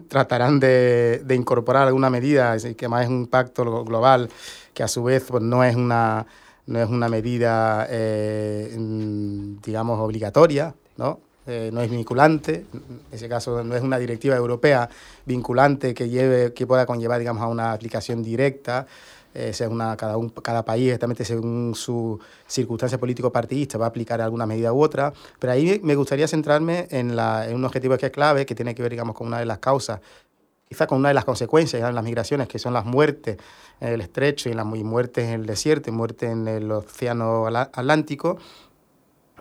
tratarán 0.08 0.58
de, 0.58 1.24
incorporar 1.30 1.86
alguna 1.86 2.10
medida, 2.10 2.56
que 2.76 2.88
más 2.88 3.04
es 3.04 3.08
un 3.08 3.28
pacto 3.28 3.84
global 3.84 4.28
que 4.74 4.82
a 4.82 4.88
su 4.88 5.04
vez 5.04 5.26
pues, 5.28 5.42
no 5.42 5.62
es 5.62 5.76
una 5.76 6.26
no 6.66 6.82
es 6.82 6.88
una 6.90 7.08
medida, 7.08 7.86
eh, 7.88 8.76
mm, 8.76 9.60
digamos, 9.64 9.98
obligatoria, 10.00 10.74
¿no? 10.98 11.20
No 11.72 11.80
es 11.80 11.90
vinculante, 11.90 12.66
en 12.72 13.00
ese 13.10 13.28
caso 13.28 13.64
no 13.64 13.74
es 13.74 13.82
una 13.82 13.98
directiva 13.98 14.36
europea 14.36 14.88
vinculante 15.24 15.94
que 15.94 16.08
lleve, 16.08 16.52
que 16.52 16.66
pueda 16.66 16.84
conllevar, 16.84 17.18
digamos, 17.18 17.42
a 17.42 17.46
una 17.46 17.72
aplicación 17.72 18.22
directa. 18.22 18.86
Eh, 19.34 19.52
una, 19.70 19.96
cada, 19.96 20.16
un, 20.16 20.30
cada 20.30 20.64
país, 20.64 20.86
exactamente 20.86 21.24
según 21.24 21.74
su 21.74 22.18
circunstancia 22.46 22.98
político-partidista, 22.98 23.78
va 23.78 23.84
a 23.84 23.88
aplicar 23.88 24.20
alguna 24.20 24.46
medida 24.46 24.72
u 24.72 24.82
otra. 24.82 25.12
Pero 25.38 25.52
ahí 25.52 25.80
me 25.84 25.94
gustaría 25.94 26.26
centrarme 26.26 26.88
en, 26.90 27.14
la, 27.14 27.48
en 27.48 27.54
un 27.54 27.64
objetivo 27.64 27.96
que 27.98 28.06
es 28.06 28.12
clave, 28.12 28.46
que 28.46 28.54
tiene 28.54 28.74
que 28.74 28.82
ver, 28.82 28.90
digamos, 28.90 29.14
con 29.14 29.26
una 29.26 29.38
de 29.38 29.44
las 29.44 29.58
causas, 29.58 30.00
quizá 30.68 30.86
con 30.86 30.98
una 30.98 31.08
de 31.08 31.14
las 31.14 31.24
consecuencias 31.24 31.80
de 31.80 31.92
las 31.92 32.02
migraciones, 32.02 32.48
que 32.48 32.58
son 32.58 32.72
las 32.72 32.84
muertes 32.84 33.36
en 33.80 33.88
el 33.92 34.00
estrecho 34.00 34.48
y 34.48 34.54
las 34.54 34.66
muertes 34.66 35.26
en 35.28 35.40
el 35.40 35.46
desierto 35.46 35.90
y 35.90 35.92
muertes 35.92 36.30
en 36.30 36.48
el 36.48 36.72
océano 36.72 37.46
Atlántico, 37.46 38.38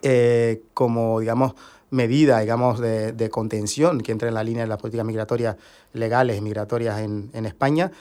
eh, 0.02 0.62
como, 0.74 1.20
digamos, 1.20 1.54
medida, 1.90 2.40
digamos, 2.40 2.80
de, 2.80 3.14
de, 3.14 3.30
contención 3.30 4.02
que 4.02 4.12
entra 4.12 4.28
en 4.28 4.34
la 4.34 4.44
línea 4.44 4.64
de 4.64 4.70
las 4.70 4.78
políticas 4.78 5.06
migratorias 5.06 5.56
legales, 5.94 6.42
migratorias 6.42 7.00
en, 7.00 7.30
en 7.34 7.46
España. 7.46 7.92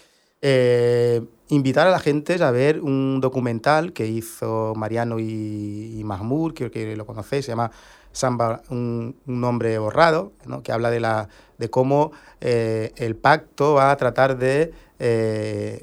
Eh, 0.42 1.22
invitar 1.48 1.86
a 1.86 1.90
la 1.90 1.98
gente 1.98 2.42
a 2.42 2.50
ver 2.50 2.80
un 2.80 3.20
documental 3.20 3.92
que 3.92 4.06
hizo 4.06 4.74
Mariano 4.76 5.18
y, 5.18 6.02
Mahmoud, 6.04 6.54
creo 6.54 6.70
que 6.70 6.96
lo 6.96 7.06
conocéis, 7.06 7.44
se 7.46 7.52
llama 7.52 7.70
Samba, 8.12 8.62
un, 8.70 9.16
un 9.26 9.40
nombre 9.40 9.78
borrado, 9.78 10.32
que 10.62 10.72
habla 10.72 10.90
de, 10.90 11.00
la, 11.00 11.28
de 11.58 11.70
cómo 11.70 12.12
eh, 12.40 12.92
el 12.96 13.16
pacto 13.16 13.74
va 13.74 13.90
a 13.90 13.96
tratar 13.96 14.36
de 14.38 14.72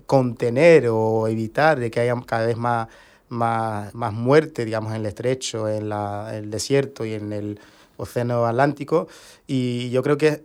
contener 0.05 0.87
o 0.89 1.27
evitar 1.27 1.79
de 1.79 1.91
que 1.91 1.99
haya 1.99 2.15
cada 2.25 2.47
vez 2.47 2.57
más, 2.57 2.87
más, 3.33 3.93
más 3.93 4.13
muerte, 4.13 4.65
digamos, 4.65 4.91
en 4.91 5.01
el 5.01 5.05
estrecho, 5.05 5.67
en, 5.67 5.89
la, 5.89 6.35
el 6.35 6.49
desierto 6.49 7.05
y 7.05 7.13
en 7.13 7.33
el 7.33 7.59
océano 7.97 8.45
Atlántico. 8.45 9.07
Y 9.47 9.89
yo 9.89 10.03
creo 10.03 10.17
que 10.17 10.43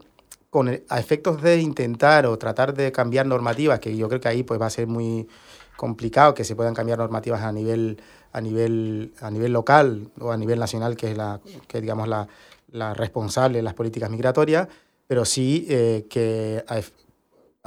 con 0.51 0.69
a 0.89 0.99
efectos 0.99 1.43
de 1.43 1.61
intentar 1.61 2.27
o 2.27 2.39
tratar 2.39 2.75
de 2.75 2.91
cambiar 2.91 3.27
normativas, 3.27 3.81
que 3.81 3.97
yo 3.97 4.09
creo 4.09 4.21
que 4.21 4.29
ahí 4.29 4.43
pues 4.43 4.61
va 4.61 4.67
a 4.67 4.71
ser 4.71 4.87
muy 4.87 5.29
complicado 5.77 6.35
que 6.35 6.45
se 6.45 6.57
puedan 6.57 6.75
cambiar 6.75 6.99
normativas 6.99 7.43
a 7.43 7.53
nivel 7.53 8.01
a 8.33 8.41
nivel 8.41 9.13
a 9.21 9.31
nivel 9.31 9.53
local 9.53 10.11
o 10.21 10.33
a 10.33 10.37
nivel 10.37 10.59
nacional, 10.59 10.97
que 10.97 11.11
es 11.13 11.17
la 11.17 11.41
que 11.67 11.81
digamos 11.81 12.09
la, 12.09 12.27
la 12.73 12.95
responsable 12.95 13.59
de 13.59 13.63
las 13.63 13.75
políticas 13.75 14.11
migratorias, 14.11 14.69
pero 15.07 15.25
sí 15.25 15.67
eh, 15.69 16.07
que 16.09 16.65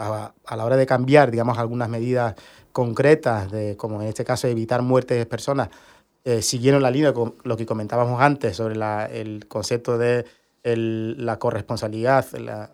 a, 0.02 0.56
la 0.56 0.66
hora 0.66 0.78
de 0.78 0.86
cambiar, 0.86 1.32
digamos, 1.32 1.58
algunas 1.58 1.90
medidas 1.90 2.36
concretas, 2.72 3.52
de, 3.52 3.78
como 3.78 4.02
en 4.02 4.08
este 4.08 4.24
caso 4.24 4.48
evitar 4.48 4.82
muertes 4.82 5.18
de 5.18 5.26
personas, 5.26 5.70
eh, 6.24 6.42
siguieron 6.42 6.82
la 6.82 6.92
línea 6.92 7.14
con 7.14 7.36
lo 7.44 7.58
que 7.58 7.66
comentábamos 7.66 8.22
antes 8.22 8.56
sobre 8.56 8.76
la, 8.76 9.06
el 9.06 9.48
concepto 9.48 9.98
de 9.98 10.26
la 10.64 11.40
corresponsabilidad 11.40 12.26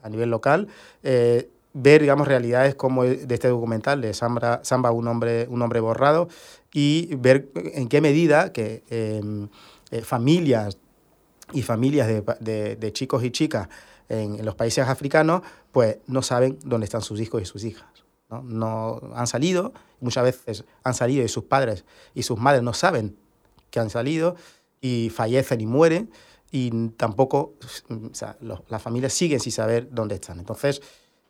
a 0.03 0.09
nivel 0.09 0.29
local, 0.29 0.67
eh, 1.03 1.49
ver, 1.73 2.01
digamos, 2.01 2.27
realidades 2.27 2.75
como 2.75 3.03
de 3.03 3.33
este 3.33 3.47
documental 3.47 4.01
de 4.01 4.13
Samba, 4.13 4.59
Samba 4.63 4.91
un, 4.91 5.07
hombre, 5.07 5.47
un 5.49 5.61
hombre 5.61 5.79
borrado, 5.79 6.27
y 6.73 7.15
ver 7.15 7.47
en 7.55 7.87
qué 7.87 8.01
medida 8.01 8.51
que 8.51 8.83
em, 8.89 9.47
eh, 9.91 10.01
familias 10.01 10.77
y 11.53 11.61
familias 11.61 12.07
de, 12.07 12.75
de, 12.75 12.93
chicos 12.93 13.23
y 13.23 13.31
chicas 13.31 13.69
en, 14.09 14.45
los 14.45 14.55
países 14.55 14.87
africanos, 14.87 15.41
pues 15.71 15.97
no 16.07 16.21
saben 16.21 16.57
dónde 16.63 16.85
están 16.85 17.01
sus 17.01 17.19
hijos 17.19 17.41
y 17.41 17.45
sus 17.45 17.63
hijas. 17.63 17.87
¿no? 18.29 18.41
no 18.43 19.01
han 19.15 19.27
salido, 19.27 19.73
muchas 19.99 20.23
veces 20.23 20.65
han 20.83 20.93
salido 20.93 21.23
y 21.23 21.29
sus 21.29 21.45
padres 21.45 21.85
y 22.13 22.23
sus 22.23 22.37
madres 22.37 22.61
no 22.61 22.73
saben 22.73 23.17
que 23.69 23.79
han 23.79 23.89
salido 23.89 24.35
y 24.81 25.09
fallecen 25.09 25.61
y 25.61 25.65
mueren 25.65 26.11
y 26.51 26.89
tampoco 26.89 27.53
las 28.69 28.81
familias 28.81 29.13
siguen 29.13 29.39
sin 29.39 29.51
saber 29.51 29.89
dónde 29.91 30.15
están. 30.15 30.39
Entonces, 30.39 30.81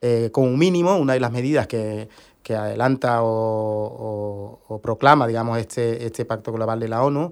eh, 0.01 0.29
como 0.31 0.47
un 0.47 0.59
mínimo, 0.59 0.95
una 0.97 1.13
de 1.13 1.19
las 1.19 1.31
medidas 1.31 1.67
que, 1.67 2.07
que 2.43 2.55
adelanta 2.55 3.23
o, 3.23 4.61
o, 4.67 4.81
proclama, 4.81 5.25
digamos, 5.25 5.57
este, 5.57 6.05
este 6.05 6.23
pacto 6.25 6.51
global 6.51 6.79
de 6.79 6.87
la 6.87 7.03
ONU, 7.03 7.31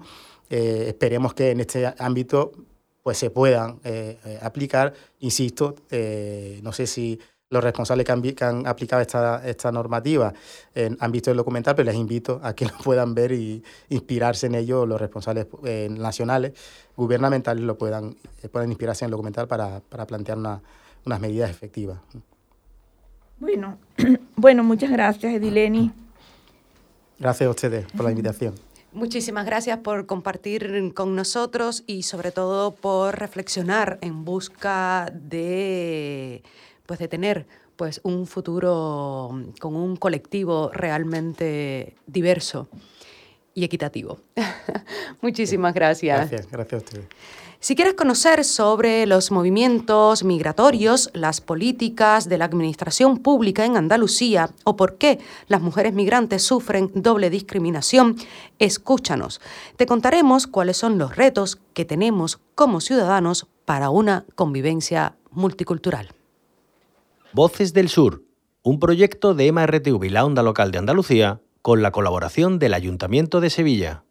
eh, 0.50 0.86
esperemos 0.88 1.32
que 1.34 1.50
en 1.50 1.60
este 1.60 1.94
ámbito 1.98 2.52
pues 3.06 3.18
se 3.18 3.30
puedan 3.30 3.78
eh, 3.84 4.18
aplicar. 4.42 4.92
Insisto, 5.20 5.76
no 6.60 6.72
sé 6.72 6.88
si 6.88 7.16
los 7.50 7.62
responsables 7.62 8.04
que 8.04 8.44
han, 8.44 8.66
aplicado 8.66 9.00
esta, 9.00 9.48
esta 9.48 9.70
normativa 9.70 10.34
han 10.74 11.12
visto 11.12 11.30
el 11.30 11.36
documental, 11.36 11.76
pero 11.76 11.86
les 11.86 11.94
invito 11.94 12.40
a 12.42 12.52
que 12.56 12.64
lo 12.66 12.76
puedan 12.78 13.14
ver 13.14 13.30
y 13.30 13.62
inspirarse 13.90 14.48
en 14.48 14.56
ello 14.56 14.86
los 14.86 15.00
responsables 15.00 15.46
eh, 15.64 15.86
nacionales, 15.88 16.54
gubernamentales, 16.96 17.62
lo 17.62 17.78
puedan, 17.78 18.16
eh, 18.42 18.48
puedan 18.48 18.70
inspirarse 18.70 19.04
en 19.04 19.10
el 19.10 19.12
documental 19.12 19.46
para, 19.46 19.78
para 19.88 20.04
plantear 20.04 20.38
unas 20.38 21.20
medidas 21.20 21.48
efectivas. 21.48 22.00
Bueno, 23.38 23.78
bueno, 24.34 24.64
muchas 24.64 24.90
gracias, 24.90 25.32
Edileni. 25.32 25.92
Gracias 27.20 27.46
a 27.46 27.50
ustedes 27.50 27.86
por 27.92 28.04
la 28.04 28.10
invitación. 28.10 28.54
Muchísimas 28.96 29.44
gracias 29.44 29.80
por 29.80 30.06
compartir 30.06 30.94
con 30.94 31.14
nosotros 31.14 31.84
y 31.86 32.04
sobre 32.04 32.32
todo 32.32 32.74
por 32.74 33.18
reflexionar 33.18 33.98
en 34.00 34.24
busca 34.24 35.12
de 35.12 36.42
pues 36.86 36.98
de 36.98 37.06
tener 37.06 37.46
pues 37.76 38.00
un 38.04 38.26
futuro 38.26 39.38
con 39.60 39.76
un 39.76 39.96
colectivo 39.96 40.70
realmente 40.72 41.94
diverso 42.06 42.70
y 43.52 43.64
equitativo. 43.64 44.20
Muchísimas 45.20 45.74
gracias. 45.74 46.30
Gracias, 46.30 46.50
gracias 46.50 46.82
a 46.82 46.84
ustedes. 46.86 47.06
Si 47.58 47.74
quieres 47.74 47.94
conocer 47.94 48.44
sobre 48.44 49.06
los 49.06 49.30
movimientos 49.30 50.24
migratorios, 50.24 51.10
las 51.14 51.40
políticas 51.40 52.28
de 52.28 52.38
la 52.38 52.44
administración 52.44 53.18
pública 53.18 53.64
en 53.64 53.76
Andalucía 53.76 54.50
o 54.64 54.76
por 54.76 54.98
qué 54.98 55.18
las 55.48 55.62
mujeres 55.62 55.94
migrantes 55.94 56.42
sufren 56.42 56.90
doble 56.94 57.30
discriminación, 57.30 58.16
escúchanos. 58.58 59.40
Te 59.76 59.86
contaremos 59.86 60.46
cuáles 60.46 60.76
son 60.76 60.98
los 60.98 61.16
retos 61.16 61.58
que 61.72 61.84
tenemos 61.84 62.38
como 62.54 62.80
ciudadanos 62.80 63.46
para 63.64 63.90
una 63.90 64.24
convivencia 64.34 65.16
multicultural. 65.30 66.12
Voces 67.32 67.72
del 67.72 67.88
Sur, 67.88 68.22
un 68.62 68.78
proyecto 68.78 69.34
de 69.34 69.50
MRTV 69.50 70.10
la 70.10 70.24
Onda 70.24 70.42
Local 70.42 70.72
de 70.72 70.78
Andalucía 70.78 71.40
con 71.62 71.82
la 71.82 71.90
colaboración 71.90 72.58
del 72.58 72.74
Ayuntamiento 72.74 73.40
de 73.40 73.50
Sevilla. 73.50 74.05